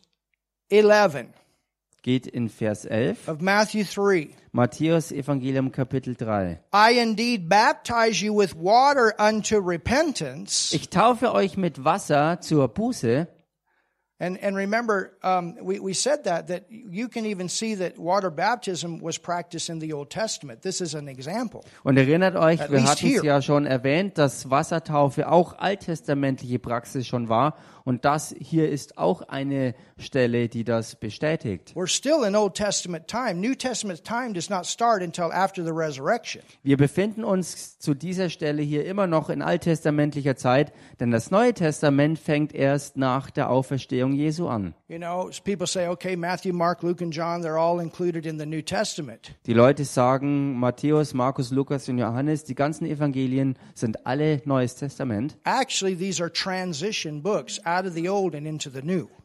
[0.69, 1.27] 11
[2.03, 4.29] Geht in Vers 11, of Matthew 3.
[4.53, 6.59] Matthäus Evangelium Kapitel 3.
[6.71, 10.73] I indeed baptize you with water unto repentance.
[10.73, 13.27] Ich taufe euch mit Wasser zur Buße.
[14.19, 18.31] And, and remember, um, we, we said that, that you can even see that water
[18.31, 20.63] baptism was practiced in the Old Testament.
[20.63, 21.63] This is an example.
[21.83, 27.05] Und erinnert euch, At wir hatten es ja schon erwähnt, dass Wassertaufe auch alttestamentliche Praxis
[27.05, 27.57] schon war.
[27.87, 31.71] Und das hier ist auch eine Stelle, die das bestätigt.
[31.73, 33.35] We're still in Old Testament time.
[33.35, 36.41] New Testament time does not start until after the resurrection.
[36.63, 41.53] Wir befinden uns zu dieser Stelle hier immer noch in alttestamentlicher Zeit, denn das Neue
[41.53, 44.73] Testament fängt erst nach der Auferstehung Jesu an.
[44.89, 48.45] You know, people say, okay, Matthew, Mark, Luke, and John, they're all included in the
[48.45, 49.33] New Testament.
[49.45, 55.37] Die Leute sagen, Matthäus, Markus, Lukas und Johannes, die ganzen Evangelien sind alle Neues Testament.
[55.45, 57.59] Actually, these are transition books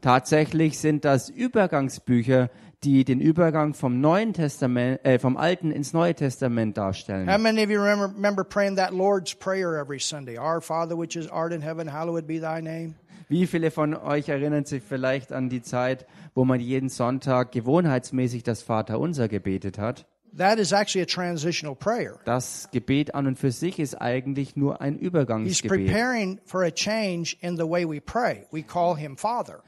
[0.01, 2.51] Tatsächlich sind das Übergangsbücher,
[2.85, 7.33] die den Übergang vom Neuen Testament, äh, vom Alten ins Neue Testament darstellen.
[7.33, 10.39] How many of you remember, remember praying that Lord's Prayer every Sunday?
[10.39, 12.95] Our Father which is art in heaven, hallowed be thy name.
[13.29, 18.43] Wie viele von euch erinnern sich vielleicht an die Zeit, wo man jeden Sonntag gewohnheitsmäßig
[18.43, 20.07] das Vaterunser gebetet hat?
[20.37, 22.19] That is actually a transitional prayer.
[22.25, 25.91] Das Gebet an und für sich ist eigentlich nur ein Übergangsgebet.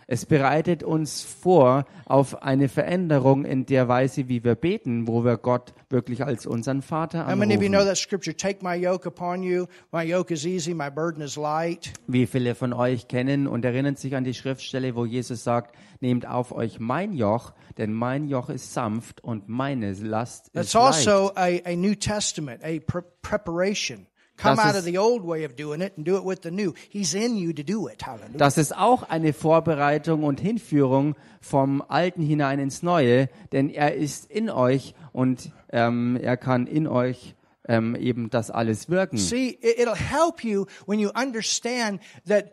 [0.07, 5.37] Es bereitet uns vor auf eine Veränderung in der Weise, wie wir beten, wo wir
[5.37, 7.89] Gott wirklich als unseren Vater How many of you know anrufen.
[7.89, 8.35] that scripture?
[8.35, 9.67] Take my yoke upon you.
[9.93, 11.93] My yoke is easy, my burden is light.
[12.07, 16.27] Wie viele von euch kennen und erinnern sich an die Schriftstelle, wo Jesus sagt, nehmt
[16.27, 21.61] auf euch mein Joch, denn mein Joch ist sanft und meine Last That's also a,
[21.67, 24.07] a New Testament, a pre- preparation.
[24.37, 26.51] Come Das out of the old way of doing it and do it with the
[26.51, 26.75] new.
[26.91, 28.05] He's in you to do it.
[28.05, 28.37] Hallelujah.
[28.37, 34.29] Das ist auch eine Vorbereitung und Hinführung vom Alten hinein ins Neue, denn er ist
[34.31, 37.37] in euch und ähm, er kann in euch
[37.69, 39.19] ähm, eben das alles wirken.
[39.19, 42.51] See, it- it'll help you when you understand that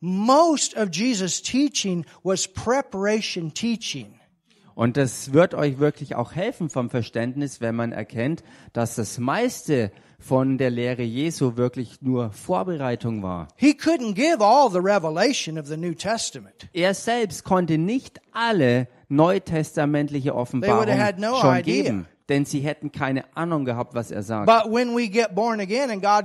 [0.00, 4.20] most of Jesus' teaching was preparation teaching.
[4.74, 9.92] Und das wird euch wirklich auch helfen vom Verständnis, wenn man erkennt, dass das meiste
[10.18, 13.48] von der Lehre Jesu wirklich nur Vorbereitung war.
[13.56, 16.68] He couldn't give all the revelation of the New Testament.
[16.72, 21.82] Er selbst konnte nicht alle neutestamentliche Offenbarung They would have had no schon idea.
[21.84, 24.46] geben, denn sie hätten keine Ahnung gehabt, was er sagt.
[24.46, 26.24] But when we get born again and God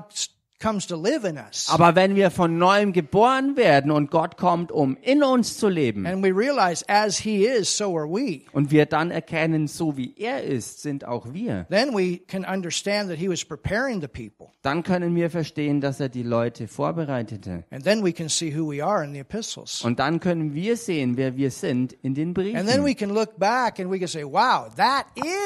[0.62, 6.06] Aber wenn wir von neuem geboren werden und Gott kommt, um in uns zu leben,
[6.06, 10.14] and we realize as He is, so are we, und wir dann erkennen, so wie
[10.18, 14.48] er ist, sind auch wir, then we can understand that He was preparing the people.
[14.62, 17.64] dann können wir verstehen, dass er die Leute vorbereitete.
[17.72, 19.82] And then we can see who we are in the epistles.
[19.86, 22.96] Und dann können wir sehen, wer wir sind in den And then we Briefen.
[22.98, 25.06] can look back and we can say, wow, that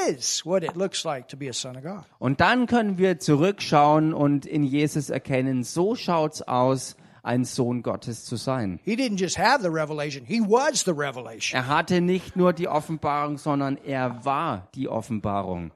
[0.09, 2.03] is what it looks like to be a son of God.
[2.17, 8.25] Und dann können wir zurückschauen und in Jesus erkennen, so schaut's aus, ein Sohn Gottes
[8.25, 8.79] zu sein.
[8.83, 11.57] He didn't just have the revelation, he was the revelation.
[11.57, 15.71] Er hatte nicht nur die Offenbarung, sondern er war die Offenbarung.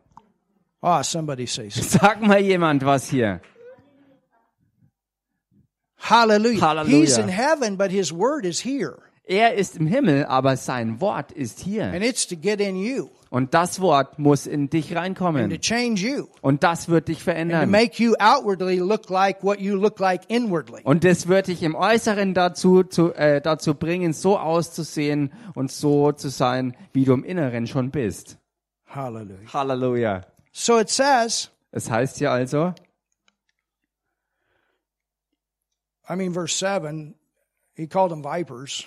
[0.82, 1.82] Ah, somebody say so.
[1.82, 3.42] Sag mal jemand was hier.
[5.98, 6.62] Hallelujah.
[6.62, 7.00] Hallelujah.
[7.00, 9.00] He's in heaven, but his word is here.
[9.24, 11.86] Er ist im Himmel, aber sein Wort ist hier.
[11.86, 15.52] And it's to get in you Und das Wort muss in dich reinkommen.
[16.42, 17.70] Und das wird dich verändern.
[17.70, 20.82] make you outwardly look like what you look like inwardly.
[20.84, 26.12] Und das wird dich im Äußeren dazu, zu, äh, dazu bringen, so auszusehen und so
[26.12, 28.38] zu sein, wie du im Inneren schon bist.
[28.86, 29.54] Hallelujah.
[29.54, 30.22] Halleluja.
[30.52, 32.74] So it says, Es heißt hier also,
[36.10, 37.16] I mean, verse 7,
[37.76, 38.86] he called them vipers.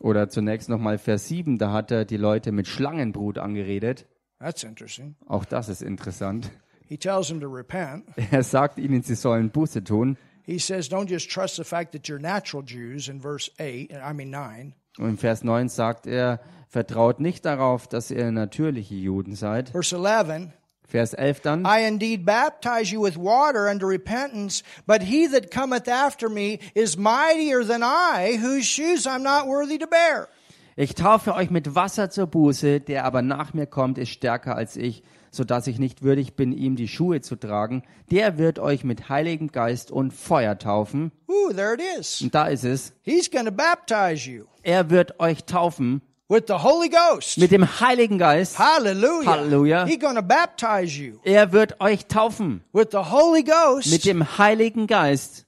[0.00, 4.06] Oder zunächst nochmal Vers 7, da hat er die Leute mit Schlangenbrut angeredet.
[4.40, 5.16] That's interesting.
[5.26, 6.50] Auch das ist interessant.
[6.86, 8.06] He tells them to repent.
[8.32, 10.16] Er sagt ihnen, sie sollen Buße tun.
[10.42, 14.12] He says, don't just trust the fact that you're natural Jews in verse 8, I
[14.12, 14.74] mean 9.
[14.98, 19.68] Und im Vers 9 sagt er, vertraut nicht darauf, dass ihr natürliche Juden seid.
[19.68, 20.48] Verse 11,
[20.90, 25.88] Vers 11 dann, I indeed baptize you with water unto repentance, but he that cometh
[25.88, 30.28] after me is mightier than I, whose shoes I'm not worthy to bear.
[30.76, 34.76] ich taufe euch mit Wasser zur Buße, der aber nach mir kommt, ist stärker als
[34.76, 37.82] ich, so dass ich nicht würdig bin, ihm die Schuhe zu tragen.
[38.10, 41.12] Der wird euch mit Heiligem Geist und Feuer taufen.
[41.28, 42.22] Ooh, there it is.
[42.22, 42.94] Und da ist es.
[43.02, 47.36] He's to baptize you Er wird euch taufen with the Holy Ghost.
[47.36, 48.58] mit dem Heiligen Geist.
[48.58, 49.84] Hallelujah.
[49.86, 54.38] He's going to baptize you Er wird euch taufen with the Holy mit Ghost dem
[54.38, 55.44] Heiligen Geist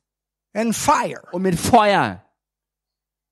[0.52, 1.22] and fire.
[1.32, 2.22] und mit Feuer.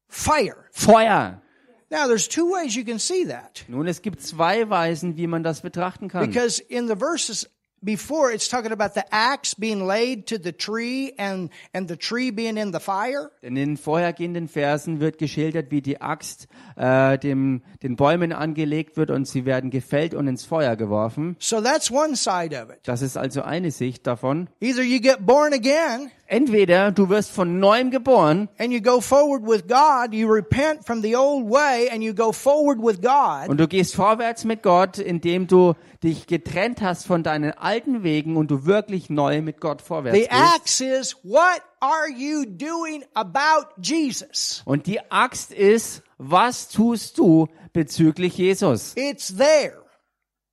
[0.09, 0.57] Fire.
[0.73, 1.43] Feuer.
[1.91, 3.65] Now, there's two ways you can see that.
[3.69, 6.25] Nun, es gibt zwei Weisen, wie man das betrachten kann.
[6.25, 7.49] Because in the verses
[7.83, 12.31] before, it's talking about the axe being laid to the tree and, and the tree
[12.31, 13.31] being in the fire.
[13.43, 19.11] In den vorhergehenden Versen wird geschildert, wie die Axt äh, dem, den Bäumen angelegt wird
[19.11, 21.37] und sie werden gefällt und ins Feuer geworfen.
[21.39, 22.81] So that's one side of it.
[22.85, 24.49] Das ist also eine Sicht davon.
[24.61, 29.43] Either you get born again Entweder du wirst von neuem geboren and you go forward
[29.43, 33.59] with God, you repent from the old way and you go forward with God, und
[33.59, 38.49] du gehst vorwärts mit Gott, indem du dich getrennt hast von deinen alten Wegen und
[38.49, 40.55] du wirklich neu mit Gott vorwärts the gehst.
[40.55, 44.63] axe is, what are you doing about Jesus?
[44.67, 48.93] Und die Axt ist, was tust du bezüglich Jesus?
[48.95, 49.83] It's there.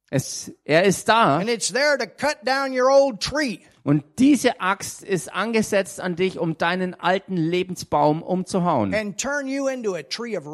[0.09, 3.59] Es, er ist da And it's there to cut down your old tree.
[3.87, 9.69] Und diese Axt ist angesetzt an dich, um deinen alten Lebensbaum umzuhauen, and turn you
[9.69, 10.45] into a tree of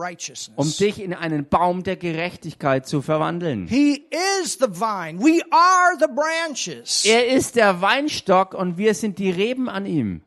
[0.55, 3.65] um dich in einen Baum der Gerechtigkeit zu verwandeln.
[3.67, 4.05] He
[4.43, 5.17] is the vine.
[5.17, 7.05] We are the branches.
[7.05, 10.21] Er ist der Weinstock und wir sind die Reben an ihm.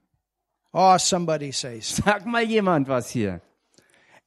[0.72, 2.02] Oh, somebody says.
[2.04, 3.40] Sag mal jemand was hier.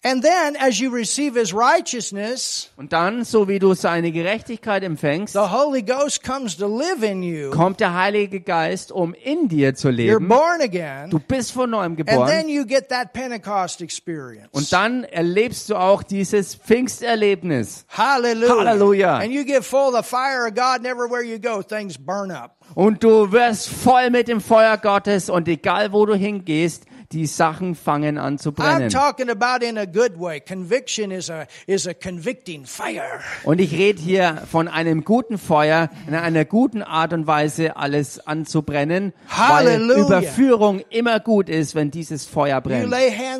[0.01, 5.33] And then as you receive his righteousness, Und dann, so wie du seine Gerechtigkeit empfängst,
[5.33, 7.49] the Holy Ghost comes to live in you.
[7.51, 10.27] kommt der Heilige Geist, um in dir zu You're leben.
[10.29, 11.09] born again.
[11.09, 12.27] Du bist von neuem And geboren.
[12.29, 14.47] then you get that Pentecost experience.
[14.53, 17.85] Und dann erlebst du auch dieses Pfingsterlebnis.
[17.89, 18.57] Hallelujah.
[18.65, 19.17] Hallelujah.
[19.17, 22.31] And you get full of the fire of God and everywhere you go, things burn
[22.31, 22.55] up.
[22.75, 27.73] Und du wirst voll mit dem Feuer Gottes und egal wo du hingehst, die Sachen
[27.73, 28.89] fangen an zu I'm brennen.
[28.89, 30.39] talking about in a good way.
[30.39, 33.21] Conviction is a, is a convicting fire.
[33.43, 38.19] Und ich rede hier von einem guten Feuer, in einer guten Art und Weise alles
[38.19, 40.05] anzubrennen, weil Halleluja.
[40.05, 42.93] Überführung immer gut ist, wenn dieses Feuer brennt.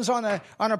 [0.09, 0.71] on a, on.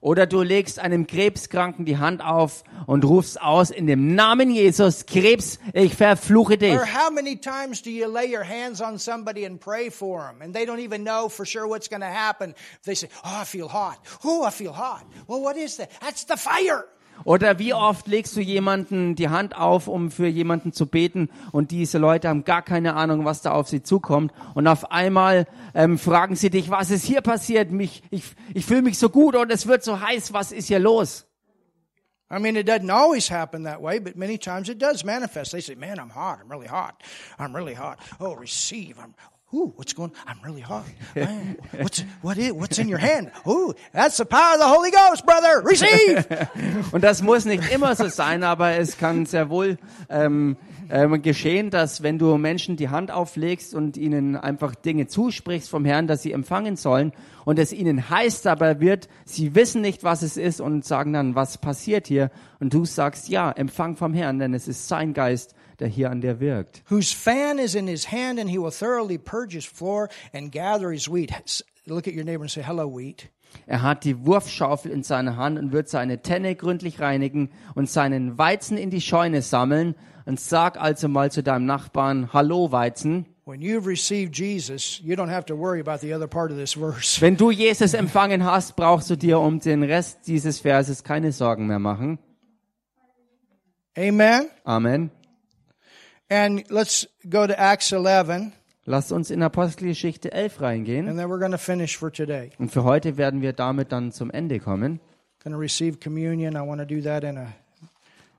[0.00, 5.06] Oder du legst einem Krebskranken die Hand auf und rufst aus in dem Namen Jesus,
[5.06, 6.72] Krebs, ich verfluche dich.
[6.74, 10.42] Or how many times do you lay your hands on somebody and pray for them
[10.42, 12.54] and they don't even know for sure what's going to happen?
[12.84, 13.98] They say, oh, I feel hot.
[14.24, 15.04] Oh, I feel hot.
[15.26, 15.90] Well, what is that?
[16.00, 16.86] That's the fire.
[17.24, 21.70] Oder wie oft legst du jemanden die Hand auf, um für jemanden zu beten und
[21.70, 25.98] diese Leute haben gar keine Ahnung, was da auf sie zukommt und auf einmal ähm,
[25.98, 27.70] fragen sie dich, was ist hier passiert?
[27.70, 30.78] Mich, ich, ich fühle mich so gut und es wird so heiß, was ist hier
[30.78, 31.26] los?
[32.28, 35.52] I mean, it doesn't always happen that way, but many times it does manifest.
[35.52, 36.40] They say, man, I'm hot.
[36.42, 37.00] I'm really hot.
[37.38, 38.00] I'm really hot.
[38.18, 38.98] Oh, receive.
[38.98, 39.14] I'm,
[39.52, 40.84] ooh, what's going I'm really hot.
[41.14, 43.30] Man, what's, what is, what's in your hand?
[43.46, 45.62] Ooh, that's the power of the Holy Ghost, brother.
[45.62, 46.26] Receive.
[46.92, 49.78] Und das muss nicht immer so sein, aber es kann sehr wohl
[50.08, 50.56] ähm,
[50.88, 55.84] ähm, geschehen, dass wenn du Menschen die Hand auflegst und ihnen einfach Dinge zusprichst vom
[55.84, 57.12] Herrn, dass sie empfangen sollen
[57.44, 61.34] und es ihnen heiß dabei wird, sie wissen nicht, was es ist und sagen dann,
[61.34, 62.30] was passiert hier?
[62.60, 66.20] Und du sagst, ja, empfang vom Herrn, denn es ist sein Geist, der hier an
[66.20, 66.82] dir wirkt.
[66.88, 70.90] whose fan is in his hand, and he will thoroughly purge his floor and gather
[70.90, 71.32] his wheat.
[71.86, 73.28] Look at your neighbor and say, hello, wheat.
[73.66, 78.38] Er hat die Wurfschaufel in seiner Hand und wird seine Tenne gründlich reinigen und seinen
[78.38, 79.94] Weizen in die Scheune sammeln.
[80.24, 83.26] Und sag also mal zu deinem Nachbarn, Hallo Weizen.
[83.44, 86.74] When you've received Jesus, you don't have to worry about the other part of this
[86.74, 87.20] verse.
[87.20, 91.68] Wenn du Jesus empfangen hast, brauchst du dir um den Rest dieses Verses keine Sorgen
[91.68, 92.18] mehr machen.
[93.96, 94.48] Amen.
[94.64, 95.10] Amen.
[96.28, 98.52] And let's go to Acts 11,
[98.84, 101.08] Lasst uns in Apostelgeschichte 11 reingehen.
[101.08, 102.50] and then we're going to finish for today.
[102.58, 105.00] Und für heute werden wir damit dann zum Ende kommen.
[105.42, 106.54] Going to receive communion.
[106.54, 107.46] I want to do that in a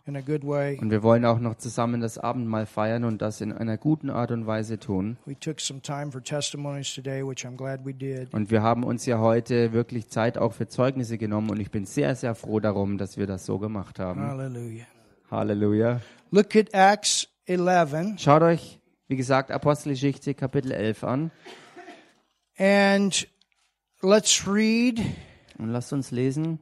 [0.06, 0.78] in a good way.
[0.80, 4.32] Und wir wollen auch noch zusammen das Abendmahl feiern und das in einer guten Art
[4.32, 5.18] und Weise tun.
[5.26, 8.34] We took some time for testimonies today, which I'm glad we did.
[8.34, 11.86] Und wir haben uns ja heute wirklich Zeit auch für Zeugnisse genommen und ich bin
[11.86, 14.22] sehr, sehr froh darum, dass wir das so gemacht haben.
[14.22, 14.86] Hallelujah.
[15.30, 16.00] Halleluja.
[16.32, 21.32] Look at Acts 11, Schaut euch, wie gesagt, Apostelgeschichte Kapitel 11 an
[22.58, 23.28] and
[24.02, 25.00] let's read
[25.58, 26.60] und lasst uns lesen.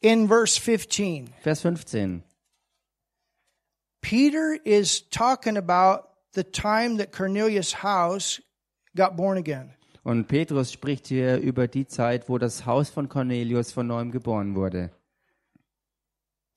[0.00, 1.34] in verse 15.
[1.42, 2.22] Vers 15.
[4.02, 8.40] Peter is talking about the time that Cornelius' house
[8.94, 9.72] got born again.
[10.04, 14.54] Und Petrus spricht hier über die Zeit, wo das Haus von Cornelius von neuem geboren
[14.54, 14.90] wurde.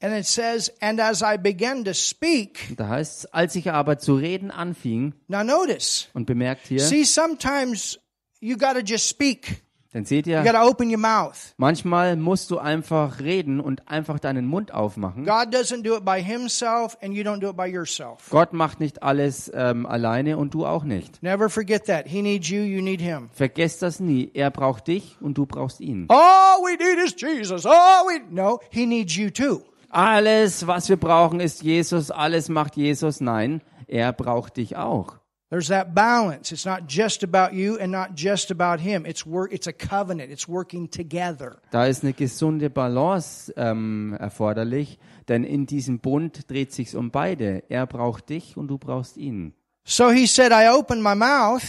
[0.01, 3.97] And it says, And as I began to speak, Und da heißt als ich aber
[3.97, 7.99] zu reden anfing, now notice, und bemerkt hier, see, sometimes
[8.39, 9.61] you got to just speak.
[9.91, 11.53] dann seht ihr, got to open your mouth.
[11.57, 15.25] manchmal musst du einfach reden und einfach deinen Mund aufmachen.
[15.25, 18.29] God doesn't do it by himself, and you don't do it by yourself.
[18.29, 21.21] Gott macht nicht alles ähm, alleine und du auch nicht.
[21.21, 22.07] Never forget that.
[22.07, 23.29] He needs you, you need him.
[23.33, 24.31] Vergesst das nie.
[24.33, 26.05] Er braucht dich und du brauchst ihn.
[26.07, 27.65] All we need is Jesus.
[27.65, 29.61] All we no, he needs you too.
[29.89, 32.11] Alles, was wir brauchen, ist Jesus.
[32.11, 33.21] Alles macht Jesus.
[33.21, 35.17] Nein, er braucht dich auch.
[35.49, 36.53] There's that balance.
[36.53, 39.03] It's not just about you and not just about him.
[39.03, 39.51] It's work.
[39.51, 40.29] It's a covenant.
[40.31, 41.57] It's working together.
[41.71, 47.63] Da ist eine gesunde Balance ähm, erforderlich, denn in diesem Bund dreht sich's um beide.
[47.67, 49.55] Er braucht dich und du brauchst ihn.
[49.85, 51.63] So he said, I opened my mouth,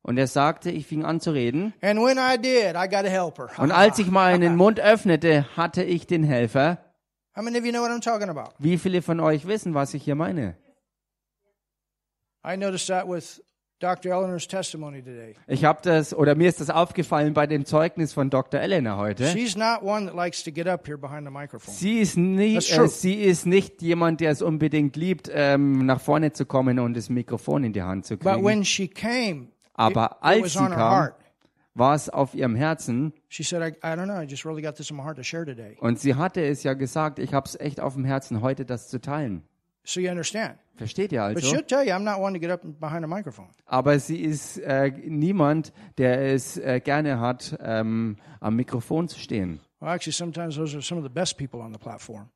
[0.00, 1.74] Und er sagte, ich fing an zu reden.
[1.82, 3.50] and when I did, I got a helper.
[3.58, 6.78] Und als ich meinen Mund öffnete, hatte ich den Helfer.
[7.36, 8.54] How many of you know what I'm talking about?
[8.58, 10.56] Wie viele von euch wissen, was ich hier meine?
[12.44, 13.42] I noticed that with
[13.78, 14.10] Dr.
[14.10, 15.34] Eleanor's testimony today.
[15.46, 18.58] Ich habe das, oder mir ist das aufgefallen bei dem Zeugnis von Dr.
[18.58, 19.26] Elena heute.
[19.26, 21.74] She's not one that likes to get up here behind the microphone.
[21.74, 22.84] Sie ist, true.
[22.84, 26.96] äh, sie ist nicht jemand, der es unbedingt liebt, ähm, nach vorne zu kommen und
[26.96, 28.44] das Mikrofon in die Hand zu But kriegen.
[28.46, 31.14] when she came, Aber it, it als was sie on her kam, heart.
[31.76, 34.76] War es auf ihrem Herzen She said, I, I don't know, I just really got
[34.76, 35.76] this in my heart to share today.
[35.80, 38.88] und sie hatte es ja gesagt, ich habe es echt auf dem Herzen, heute das
[38.88, 39.42] zu teilen.
[39.84, 40.56] So you understand.
[40.74, 41.54] Versteht ihr But also?
[41.54, 43.48] she'll tell you, I'm not one to get up behind a microphone.
[43.66, 49.60] Aber sie ist äh, niemand, der es äh, gerne hat, ähm, am Mikrofon zu stehen.
[49.78, 52.30] Well, actually, sometimes those are some of the best people on the platform.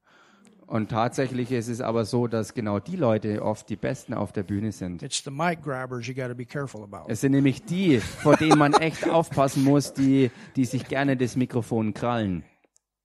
[0.71, 4.45] Und tatsächlich ist es aber so, dass genau die Leute oft die Besten auf der
[4.45, 5.03] Bühne sind.
[5.03, 7.11] It's the mic grabbers you got to be careful about.
[7.11, 11.35] Es sind nämlich die, vor denen man echt aufpassen muss, die, die sich gerne das
[11.35, 12.45] Mikrofon krallen.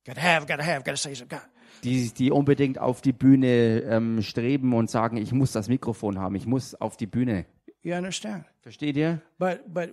[0.05, 1.39] Got to have, got to have, got to say something.
[1.83, 6.35] Die, die unbedingt auf die Bühne ähm, streben und sagen, ich muss das Mikrofon haben,
[6.35, 7.47] ich muss auf die Bühne.
[7.81, 8.45] You understand?
[8.61, 9.23] Versteht ihr?
[9.39, 9.91] But but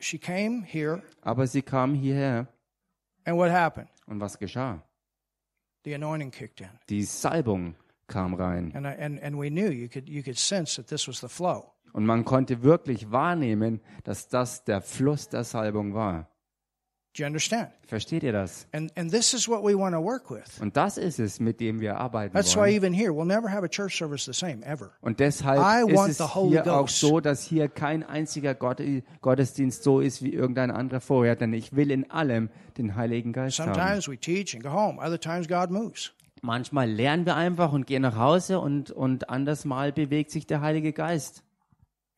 [0.00, 2.48] she came here, Aber sie kam hierher
[3.24, 3.88] and what happened?
[4.08, 4.82] und was geschah?
[4.82, 7.74] The anointing kicked in, Die Salbung
[8.06, 8.72] kam rein.
[8.74, 11.28] and I, and and we knew you could you could sense that this was the
[11.28, 11.70] flow.
[11.92, 16.28] Und man konnte wirklich wahrnehmen, dass das der Fluss der Salbung war.
[17.16, 17.68] Do you understand?
[17.86, 18.66] Versteht ihr das?
[18.72, 20.60] And and this is what we want to work with.
[20.60, 22.74] Und das ist es, mit dem wir arbeiten That's why wollen.
[22.74, 24.90] even here we'll never have a church service the same ever.
[25.00, 28.56] Und deshalb I want ist the es Holy hier auch so, dass hier kein einziger
[28.56, 28.82] Gott,
[29.20, 33.60] Gottesdienst so ist wie irgendein anderer vorher, denn ich will in allem den Heiligen Geist
[33.60, 33.74] haben.
[33.74, 34.98] Sometimes we teach and go home.
[34.98, 36.12] Other times God moves.
[36.42, 40.62] Manchmal lernen wir einfach und gehen nach Hause und, und anders mal bewegt sich der
[40.62, 41.44] Heilige Geist.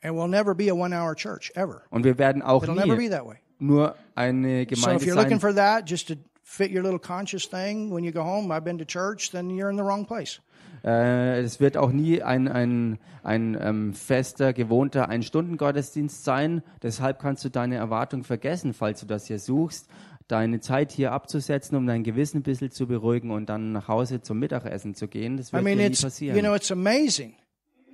[0.02, 1.82] And we'll never be a one-hour church ever.
[1.90, 3.36] Und wir werden auch It'll never be nie that way.
[3.58, 5.40] Nur eine So Gemeinde if you're looking sein.
[5.40, 8.78] for that, just to fit your little conscious thing when you go home, I've been
[8.78, 10.40] to church, then you're in the wrong place.
[10.84, 16.62] Äh, es wird auch nie ein, ein, ein ähm, fester, gewohnter Ein-Stunden-Gottesdienst sein.
[16.82, 19.88] Deshalb kannst du deine Erwartung vergessen, falls du das hier suchst,
[20.28, 24.20] deine Zeit hier abzusetzen, um dein Gewissen ein bisschen zu beruhigen und dann nach Hause
[24.20, 25.36] zum Mittagessen zu gehen.
[25.38, 26.36] Das I wird mean, dir nie it's passieren.
[26.36, 27.34] you know it's amazing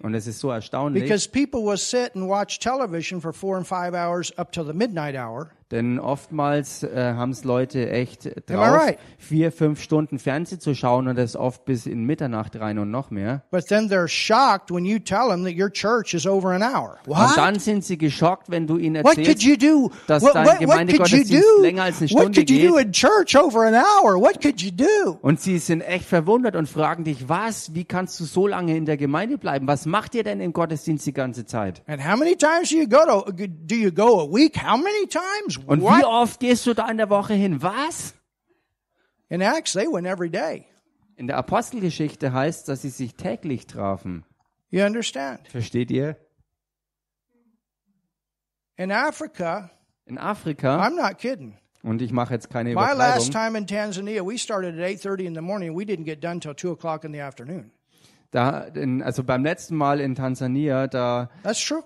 [0.03, 3.66] und es ist so erstaunlich, because people will sit and watch television for four and
[3.66, 8.59] five hours up till the midnight hour, denn oftmals äh, haben es Leute echt drauf,
[8.75, 8.99] right?
[9.18, 13.11] vier, fünf Stunden Fernsehen zu schauen und das oft bis in Mitternacht rein und noch
[13.11, 13.43] mehr.
[13.51, 16.99] but then they're shocked when you tell them that your church is over an hour.
[17.07, 17.37] Und What?
[17.37, 19.91] dann sind sie geschockt, wenn du ihnen erzählst, you do?
[20.07, 21.62] dass What, dein what, Gemeindegottesdienst do?
[21.62, 22.87] länger als eine What Stunde could you do geht.
[22.87, 24.20] in church over an hour?
[24.20, 25.18] What could you do?
[25.23, 28.85] Und sie sind echt verwundert und fragen dich, was, wie kannst du so lange in
[28.85, 29.66] der Gemeinde bleiben?
[29.66, 31.83] Was macht ihr denn im Gottesdienst die ganze Zeit?
[31.87, 33.33] And how many times do you go to?
[33.33, 34.57] Do you go a week?
[34.62, 35.59] How many times?
[35.67, 36.05] Und wie What?
[36.05, 37.63] oft gehst du da in der Woche hin?
[37.63, 38.15] Was?
[39.29, 40.67] In Acts, they went every day.
[41.17, 44.25] In der Apostelgeschichte heißt, dass sie sich täglich trafen.
[44.71, 45.47] You understand?
[45.49, 46.17] Versteht ihr?
[48.77, 49.71] In Africa,
[50.07, 51.57] In Afrika, I'm not kidding.
[51.83, 55.25] und ich mache jetzt keine My last Übertreibung, time in Tanzania, we started at 8:30
[55.27, 55.77] in the morning.
[55.77, 57.71] We didn't get done till two o'clock in the afternoon.
[58.33, 61.30] Da, in, also beim letzten Mal in Tansania, da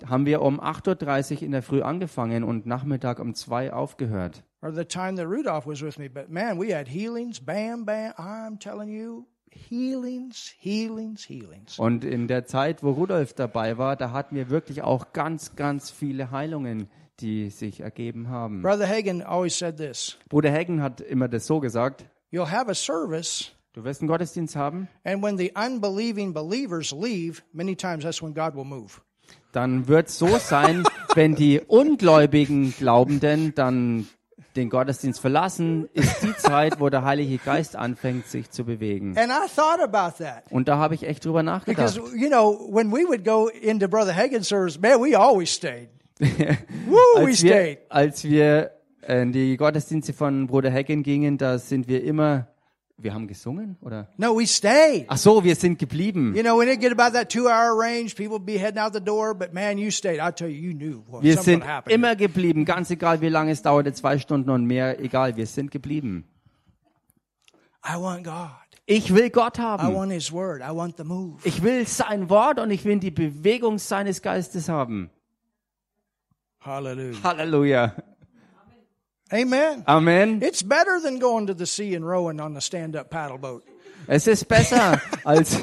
[0.09, 4.44] haben wir um 8.30 Uhr in der Früh angefangen und Nachmittag um 2 aufgehört.
[4.62, 6.09] Or the time that Rudolph was with me.
[6.09, 7.40] But man, we had healings.
[7.40, 8.12] Bam, bam.
[8.16, 11.78] I'm telling you, healings, healings, healings.
[11.78, 15.90] Und in der Zeit, wo Rudolf dabei war, da hatten wir wirklich auch ganz, ganz
[15.90, 16.88] viele Heilungen,
[17.20, 18.62] die sich ergeben haben.
[18.62, 22.74] Brother Hagan always said this: Bruder Hagen hat immer das so gesagt, You'll have a
[22.74, 28.20] service, du wirst einen Gottesdienst haben, and when the unbelieving believers leave, many times that's
[28.22, 29.01] when God will move.
[29.53, 30.83] dann wird es so sein,
[31.14, 34.09] wenn die ungläubigen Glaubenden dann
[34.57, 39.14] den Gottesdienst verlassen, ist die Zeit, wo der Heilige Geist anfängt, sich zu bewegen.
[40.51, 41.97] Und da habe ich echt drüber Because nachgedacht.
[42.16, 45.91] you know, when we would go into Brother Hagan's service, man, we always stayed.
[46.18, 47.79] Woo, we Als wir, stayed.
[47.91, 48.70] als wir
[49.07, 52.49] in die Gottesdienste von Bruder Hagen gingen, da sind wir immer,
[52.99, 54.09] wir haben gesungen, oder?
[54.16, 55.05] No, we stayed.
[55.09, 56.34] Ach so, wir sind geblieben.
[56.34, 59.34] You know, when it get about that two-hour range, people be heading out the door.
[59.34, 60.18] But man, you stayed.
[60.18, 61.92] I tell you, you knew what Wir sind happened.
[61.94, 65.70] immer geblieben, ganz egal wie lange es dauerte, zwei Stunden und mehr, egal, wir sind
[65.70, 66.24] geblieben.
[67.84, 68.51] I want God.
[68.86, 69.94] Ich will Gott I haben.
[69.94, 70.62] want His Word.
[70.62, 71.40] I want the move.
[71.44, 75.11] Ich will sein Wort und ich will die Bewegung seines Geistes haben.
[76.61, 77.22] Hallelujah.
[77.22, 77.94] Halleluja.
[79.33, 79.83] Amen.
[79.87, 80.41] Amen.
[80.43, 83.64] It's better than going to the sea and rowing on the stand-up paddle boat.
[84.09, 85.59] Es ist besser, als,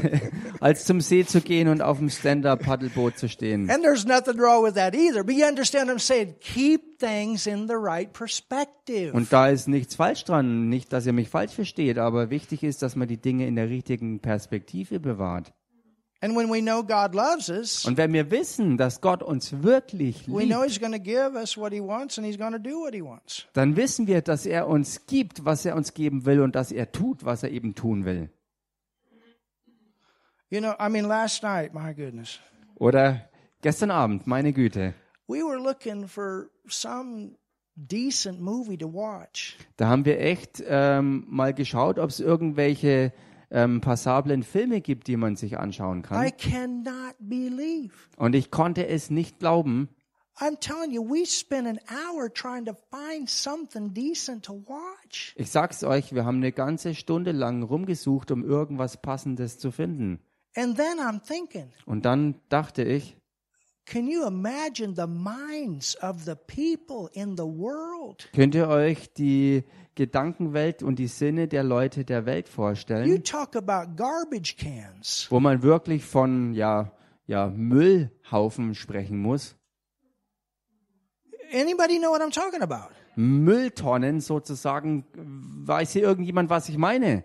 [0.59, 3.69] als zum See zu gehen und auf dem Stand-Up-Paddelboot zu stehen.
[3.69, 5.23] And there's nothing wrong with that either.
[5.23, 6.35] But you understand what I'm saying?
[6.41, 9.13] Keep things in the right perspective.
[9.13, 10.67] Und da ist nichts falsch dran.
[10.67, 13.69] Nicht, dass ihr mich falsch versteht, aber wichtig ist, dass man die Dinge in der
[13.69, 15.53] richtigen Perspektive bewahrt.
[16.23, 21.33] Und wenn wir wissen, dass Gott uns wirklich we know liebt, He's going to give
[21.35, 23.45] us what He wants and He's going to do what He wants.
[23.53, 26.91] dann wissen wir, dass er uns gibt, was er uns geben will und dass er
[26.93, 28.29] tut, was er eben tun will.
[30.49, 32.39] You know, I mean, last night, my goodness,
[32.75, 33.27] Oder
[33.61, 34.93] gestern Abend, meine Güte,
[35.27, 37.31] we were looking for some
[37.75, 39.57] decent movie to watch.
[39.77, 43.11] da haben wir echt ähm, mal geschaut, ob es irgendwelche
[43.53, 46.31] ähm, passablen Filme gibt, die man sich anschauen I kann.
[46.37, 47.93] cannot believe.
[48.17, 49.87] Und ich konnte es nicht glauben.
[50.39, 55.35] I'm telling you, we spent an hour trying to find something decent to watch.
[55.37, 60.19] Ich sag's euch, wir haben eine ganze Stunde lang rumgesucht, um irgendwas Passendes zu finden.
[60.55, 63.15] And then I'm thinking, Und dann dachte ich,
[63.85, 68.29] can you imagine the minds of the people in the world?
[68.33, 69.63] könnt ihr euch die
[69.95, 75.27] Gedankenwelt und die Sinne der Leute der Welt You vorstellen, talk about garbage cans.
[75.29, 76.91] wo man wirklich von ja,
[77.27, 79.55] ja, Müllhaufen sprechen muss?
[81.53, 82.91] Anybody know what I'm talking about?
[83.15, 85.05] Mülltonnen sozusagen.
[85.13, 87.23] Weiß hier irgendjemand, was ich meine?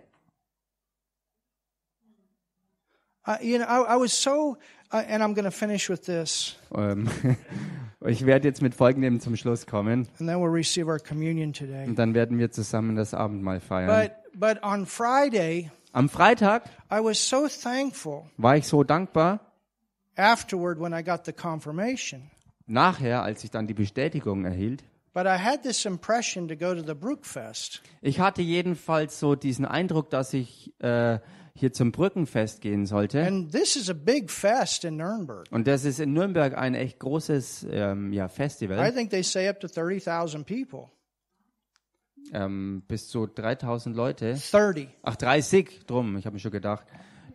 [3.27, 4.57] Uh, you know, I, I was so,
[4.91, 7.07] and I'm going to finish with this, Ähm,
[8.05, 11.85] ich werde jetzt mit Folgendem zum Schluss kommen and then we'll receive our communion today.
[11.87, 14.09] und dann werden wir zusammen das Abendmahl feiern.
[14.33, 19.39] But but on Friday, Am Freitag I was so thankful war ich so dankbar,
[20.15, 22.29] afterward when I got the confirmation.
[22.67, 24.83] nachher, als ich dann die Bestätigung erhielt.
[25.11, 27.81] But I had this impression to go to the Brookfest.
[28.01, 31.17] Ich hatte jedenfalls so diesen Eindruck, dass ich äh,
[31.59, 33.25] hier zum Brückenfest gehen sollte.
[33.25, 35.45] And this is a big fest in Nuremberg.
[35.51, 38.93] Und das ist in Nürnberg ein echt großes ähm, ja, I Festival.
[38.93, 40.89] think they say up to 30,000 people.
[42.33, 44.37] Ähm, bis zu 3000 Leute.
[44.51, 44.87] 30.
[45.03, 46.85] Ach, 30, drum, ich habe mir schon gedacht.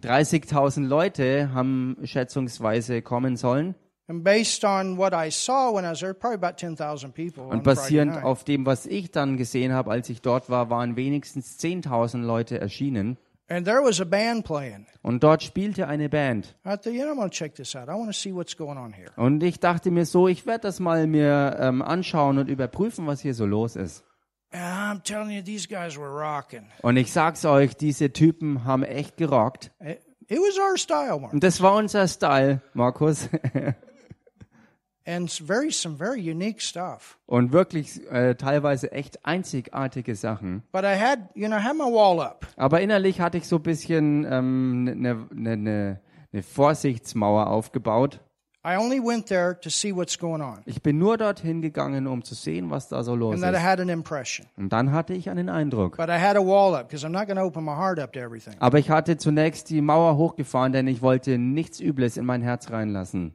[0.03, 3.75] 30.000 Leute haben schätzungsweise kommen sollen.
[4.07, 7.45] And based on what I saw when I was there, probably about 10,000 people.
[7.45, 10.97] on Und basierend auf dem, was ich dann gesehen habe, als ich dort war, waren
[10.97, 13.16] wenigstens 10.000 Leute erschienen.
[13.47, 14.86] And there was a band playing.
[15.03, 16.57] Und dort spielte eine Band.
[16.64, 17.88] I thought, you know, I'm going to check this out.
[17.88, 19.11] I want to see what's going on here.
[19.16, 23.20] Und ich dachte mir so, ich werde das mal mir ähm, anschauen und überprüfen, was
[23.20, 24.03] hier so los ist.
[24.51, 26.68] And I'm telling you, these guys were rocking.
[26.82, 29.72] Und ich sag's euch, diese Typen haben echt gerockt.
[29.80, 31.34] It, it was our style, Mark.
[31.34, 33.28] Und das war unser Style, Markus.
[33.42, 33.84] And it's very, some very unique stuff.
[37.27, 40.63] Und wirklich äh, teilweise echt einzigartige Sachen.
[40.73, 42.47] But I had, you know, I had my wall up.
[42.57, 46.01] Aber innerlich hatte ich so ein bisschen eine ähm, ne, ne, ne,
[46.33, 48.21] ne Vorsichtsmauer aufgebaut.
[48.67, 50.61] I only went there to see what's going on.
[50.65, 53.59] Ich bin nur dorthin gegangen, um zu sehen, was da so los And that I
[53.59, 53.63] ist.
[53.63, 54.47] had an impression.
[54.57, 55.99] Und dann hatte ich einen Eindruck.
[55.99, 58.15] But I had a wall up because I'm not going to open my heart up
[58.15, 58.55] to everything.
[58.61, 62.71] Aber ich hatte zunächst die Mauer hochgefahren, denn ich wollte nichts Übles in mein Herz
[62.71, 63.35] reinlassen.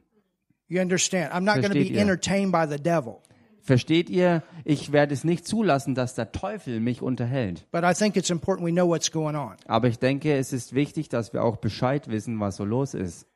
[0.70, 1.32] You understand?
[1.34, 2.00] I'm not going to Versteht be ihr?
[2.00, 3.20] entertained by the devil.
[3.60, 4.42] Versteht ihr?
[4.64, 7.66] Ich werde es nicht zulassen, dass der Teufel mich unterhält.
[7.72, 9.56] But I think it's important we know what's going on.
[9.66, 13.26] Aber ich denke, es ist wichtig, dass wir auch Bescheid wissen, was so los ist.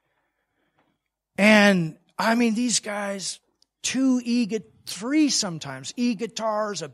[1.36, 3.40] And I mean, these guys,
[3.82, 4.46] two e
[4.86, 6.90] three sometimes e guitars, a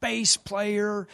[0.00, 1.06] bass player,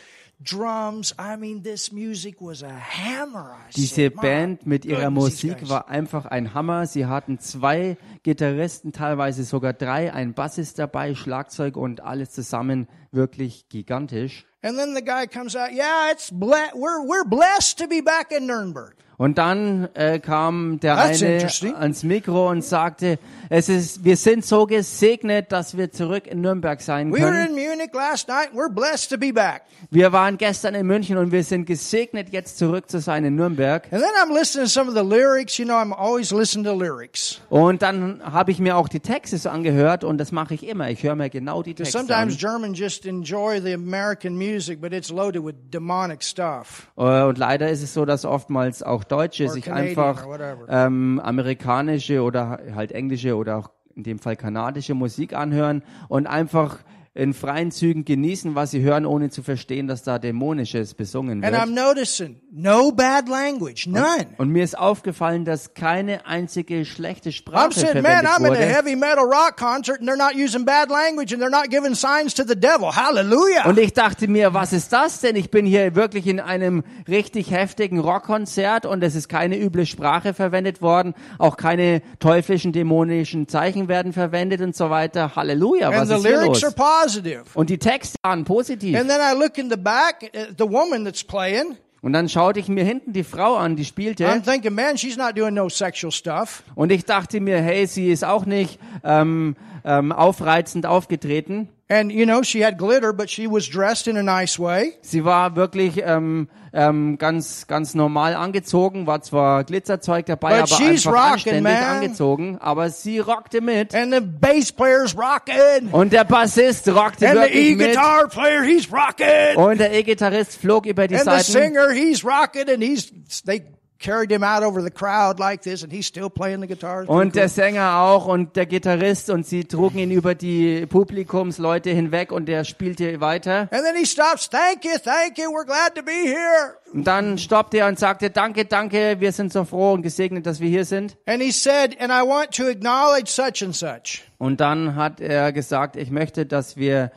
[0.43, 1.14] drums.
[1.18, 3.57] I mean, this music was a hammer.
[3.68, 6.87] I Diese said, "My Band mit ihrer Musik guys." war einfach ein Hammer.
[6.87, 13.68] Sie hatten zwei Gitarristen, teilweise sogar drei, ein Bassist dabei, Schlagzeug und alles zusammen wirklich
[13.68, 14.45] gigantisch.
[14.62, 18.32] And then the guy comes out, yeah, it's ble- we're we're blessed to be back
[18.32, 18.95] in Nuremberg.
[19.19, 24.45] Und dann äh, kam der That's eine ans Mikro und sagte, es ist, wir sind
[24.45, 27.49] so gesegnet, dass wir zurück in Nürnberg sein We were können.
[27.49, 28.51] in Munich last night.
[28.53, 29.62] We're blessed to be back.
[29.91, 33.85] Wir waren gestern in München und wir sind gesegnet, jetzt zurück zu sein in Nürnberg.
[33.93, 35.57] And then I'm listening to some of the lyrics.
[35.59, 37.41] You know, I'm always listening to lyrics.
[37.49, 40.91] Und dann habe ich mir auch die Texte so angehört und das mache ich immer.
[40.91, 42.39] Ich höre mir genau die Texte Sometimes an.
[42.39, 46.89] Germans just enjoy the American music, but it's loaded with demonic stuff.
[46.97, 50.27] Äh, Und leider ist es so, dass oftmals auch Deutsche sich einfach
[50.69, 56.79] ähm, amerikanische oder halt englische oder auch in dem Fall kanadische Musik anhören und einfach
[57.17, 61.57] in freien Zügen genießen, was sie hören, ohne zu verstehen, dass da Dämonisches besungen And
[61.57, 61.87] I'm wird.
[61.87, 64.27] noticing no bad language, none.
[64.39, 68.41] Und mir ist aufgefallen, dass keine einzige schlechte I'm Sprache saying, man, verwendet I'm at
[68.41, 68.59] a wurde.
[68.61, 72.35] heavy metal rock concert and they're not using bad language and they're not giving signs
[72.35, 72.95] to the devil.
[72.95, 73.67] Hallelujah.
[73.67, 75.37] Und ich dachte mir, was ist das denn?
[75.37, 80.35] Ich bin hier wirklich in einem richtig heftigen Rockkonzert und es ist keine üble Sprache
[80.35, 85.35] verwendet worden, auch keine teuflischen, dämonischen Zeichen werden verwendet und so weiter.
[85.35, 86.61] Halleluja, And was the ist hier los?
[87.07, 87.45] Positive.
[87.55, 88.99] Und die Texte waren positiv.
[88.99, 91.77] And then I look in the back at the woman that's playing.
[92.03, 94.29] Und dann schaute ich mir hinten die Frau an, die spielte.
[94.29, 96.63] I'm thinking, man, she's not doing no sexual stuff.
[96.75, 101.69] Und ich dachte mir, hey, sie ist auch nicht ähm, ähm, aufreizend aufgetreten.
[101.89, 104.95] And, you know, she had glitter, but she was dressed in a nice way.
[105.03, 110.82] Sie war wirklich ähm, ähm, ganz ganz normal angezogen, war zwar Glitzerzeug dabei, But aber
[110.82, 111.82] she's einfach rocking, anständig man.
[111.84, 112.59] angezogen.
[112.61, 113.95] Aber sie rockte mit.
[113.95, 115.91] And the bass player's rocking.
[115.93, 117.87] Und der Bassist rockte And the wirklich mit.
[117.91, 119.57] e-guitar player, he's rocking.
[119.57, 121.53] Und der E-Gitarrist flog über die And the Seiten.
[121.53, 123.12] singer, he's rocking, and he's
[123.45, 123.62] they
[123.99, 127.03] carried him out over the crowd like this, and he's still playing the guitar.
[127.03, 127.49] It's pretty Und der.
[127.49, 132.65] Sänger auch und der Gitarrist und sie trugen ihn über die Publikumsleute hinweg und der
[132.65, 133.69] spielte weiter.
[133.71, 134.49] And then he stops.
[134.49, 135.51] Thank you, thank you.
[135.51, 136.77] We're glad to be here.
[136.93, 140.61] Und dann stoppte er und sagte, danke, danke, wir sind so froh und gesegnet, dass
[140.61, 141.17] wir hier sind.
[141.27, 144.23] And he said, and I want to acknowledge such and such.
[144.39, 147.11] Und dann hat er gesagt, ich möchte, dass wir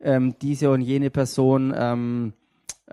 [0.00, 2.32] ähm, diese und jene Person ähm,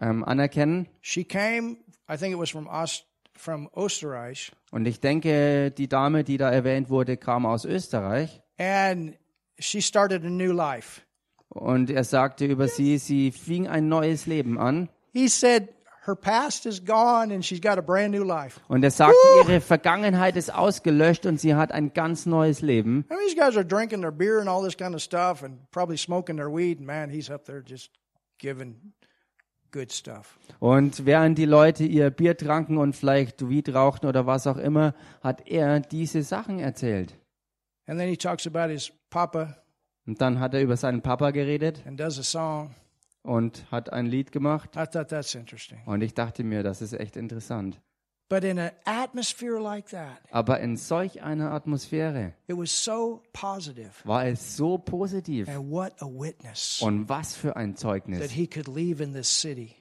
[0.02, 0.88] ähm, anerkennen.
[1.02, 1.78] She came,
[2.10, 6.50] I think it was from Ost, from Österreich, Und ich denke, die Dame, die da
[6.52, 8.42] erwähnt wurde, kam aus Österreich.
[8.58, 9.16] and
[9.60, 11.02] she started a new life.
[11.50, 14.90] Und er sagte über sie, sie fing ein neues Leben an.
[15.12, 15.70] He said
[16.06, 18.60] her past is gone and she's got a brand new life.
[18.68, 23.06] Und er sagte, ihre Vergangenheit ist ausgelöscht und sie hat ein ganz neues Leben.
[23.10, 25.60] I mean, these guys are drinking their beer and all this kind of stuff and
[25.72, 26.80] probably smoking their weed.
[26.82, 27.92] Man, he's up there just
[28.40, 28.94] giving.
[30.60, 34.94] Und während die Leute ihr Bier tranken und vielleicht Weed rauchten oder was auch immer,
[35.22, 37.18] hat er diese Sachen erzählt.
[37.86, 39.58] And then he talks about his papa
[40.06, 42.76] Und dann hat er über seinen Papa geredet and does a song.
[43.24, 44.72] und hat ein Lied gemacht.
[44.76, 45.82] I thought that's interesting.
[45.86, 47.82] Und ich dachte mir, das ist echt interessant.
[48.30, 53.92] But in an atmosphere like that, Aber in solch einer Atmosphäre it was so positive.
[54.06, 55.48] war es so positiv.
[55.50, 59.28] And what a witness Und was für ein that Zeugnis, he could leave in this
[59.42, 59.76] city.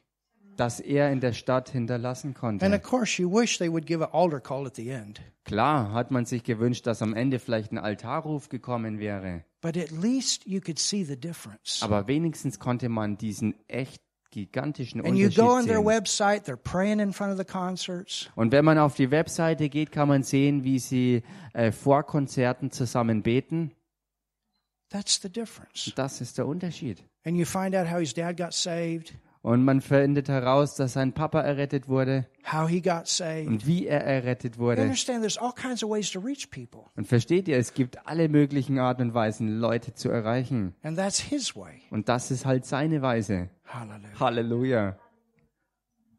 [0.57, 2.67] das er in der Stadt hinterlassen And konnte.
[2.75, 5.21] of course, you wish they would give an altar call at the end.
[5.45, 9.45] Klar hat man sich gewünscht, dass am Ende vielleicht ein Altarruf gekommen wäre.
[9.63, 11.81] But at least you could see the difference.
[11.83, 14.03] Aber wenigstens konnte man diesen echt
[14.33, 15.87] gigantischen And you go on Unterschied their sehen.
[15.87, 18.29] website, they're praying in front of the concerts.
[18.35, 21.23] Und wenn man auf die Webseite geht, kann man sehen, wie sie
[21.53, 23.71] äh, vor Konzerten zusammen beten.
[24.91, 25.93] That's the difference.
[25.95, 27.05] Das ist der Unterschied.
[27.25, 31.13] And you find out how his dad got saved, Und man findet heraus, dass sein
[31.13, 33.49] Papa errettet wurde how he got saved.
[33.49, 34.83] und wie er errettet You wurde.
[34.83, 36.83] understand there's all kinds of ways to reach people.
[36.97, 40.75] Und versteht ihr, es gibt alle möglichen Arten und Weisen, Leute zu erreichen.
[40.85, 41.83] And that's his way.
[41.91, 43.51] Und das ist halt seine Weise.
[44.21, 44.97] Halleluja.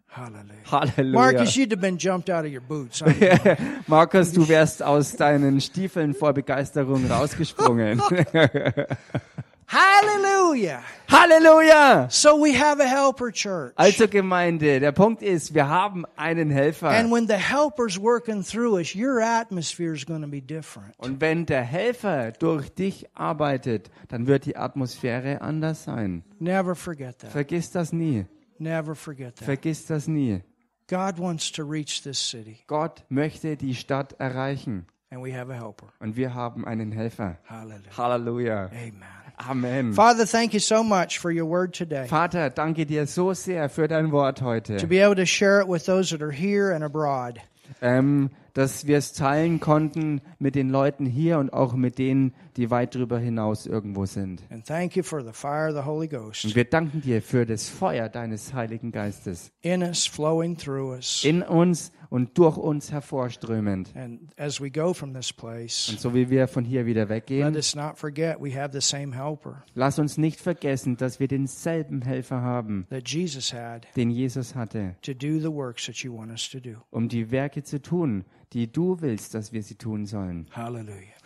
[0.10, 1.12] Halleluja.
[1.12, 3.02] Marcus, you'd have been jumped out of your boots.
[3.02, 3.56] I know.
[3.88, 8.02] Markus, du wärst aus deinen Stiefeln vor Begeisterung rausgesprungen.
[9.68, 10.84] Hallelujah.
[11.08, 12.12] Halleluja!
[12.12, 13.74] So we have a helper church.
[13.76, 16.90] Also Gemeinde, der Punkt ist, wir haben einen Helfer.
[16.90, 20.94] And when the helper's working through us, your atmosphere is going to be different.
[20.98, 26.24] Und wenn der Helfer durch dich arbeitet, dann wird die Atmosphäre anders sein.
[26.40, 27.32] Never forget that.
[27.32, 28.26] Vergiss das nie.
[28.60, 29.46] Never forget that.
[29.46, 30.42] Vergiss das nie.
[30.88, 34.86] God wants to reach this city, Gott möchte die Stadt erreichen.
[35.10, 35.94] and we have a helper.
[36.00, 37.38] Und wir haben einen Helfer.
[37.48, 37.98] Hallelujah.
[37.98, 38.66] Halleluja.
[38.72, 39.23] Amen.
[39.40, 39.94] Amen.
[39.94, 42.08] Father, thank you so much for your word today.
[42.08, 44.88] Vater, danke dir so sehr für dein Wort To heute.
[44.88, 47.40] be able to share it with those that are here and abroad.
[47.82, 52.70] Ähm, dass wir es teilen konnten mit den Leuten hier und auch mit denen, die
[52.70, 54.42] weit darüber hinaus irgendwo sind.
[54.50, 57.46] And thank you for the fire of the Holy Und Ghost wir danken dir für
[57.46, 61.24] das Feuer deines Heiligen Geistes in us, flowing through us.
[61.24, 63.92] in uns und durch uns hervorströmend.
[63.96, 67.10] And as we go from this place, Und so wie wir von hier wieder let
[67.10, 71.28] weggehen, us not forget we have the same helper lass uns nicht vergessen, dass wir
[71.28, 76.16] denselben Helfer haben, that Jesus had den Jesus hatte, to do the works that you
[76.16, 76.76] want us to do.
[76.92, 80.48] um die Werke zu tun, die du willst, dass wir sie tun sollen.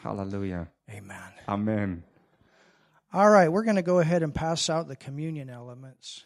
[0.07, 0.69] Hallelujah.
[0.89, 1.33] Amen.
[1.49, 2.03] Amen.
[3.11, 6.23] All right, we're going to go ahead and pass out the communion elements.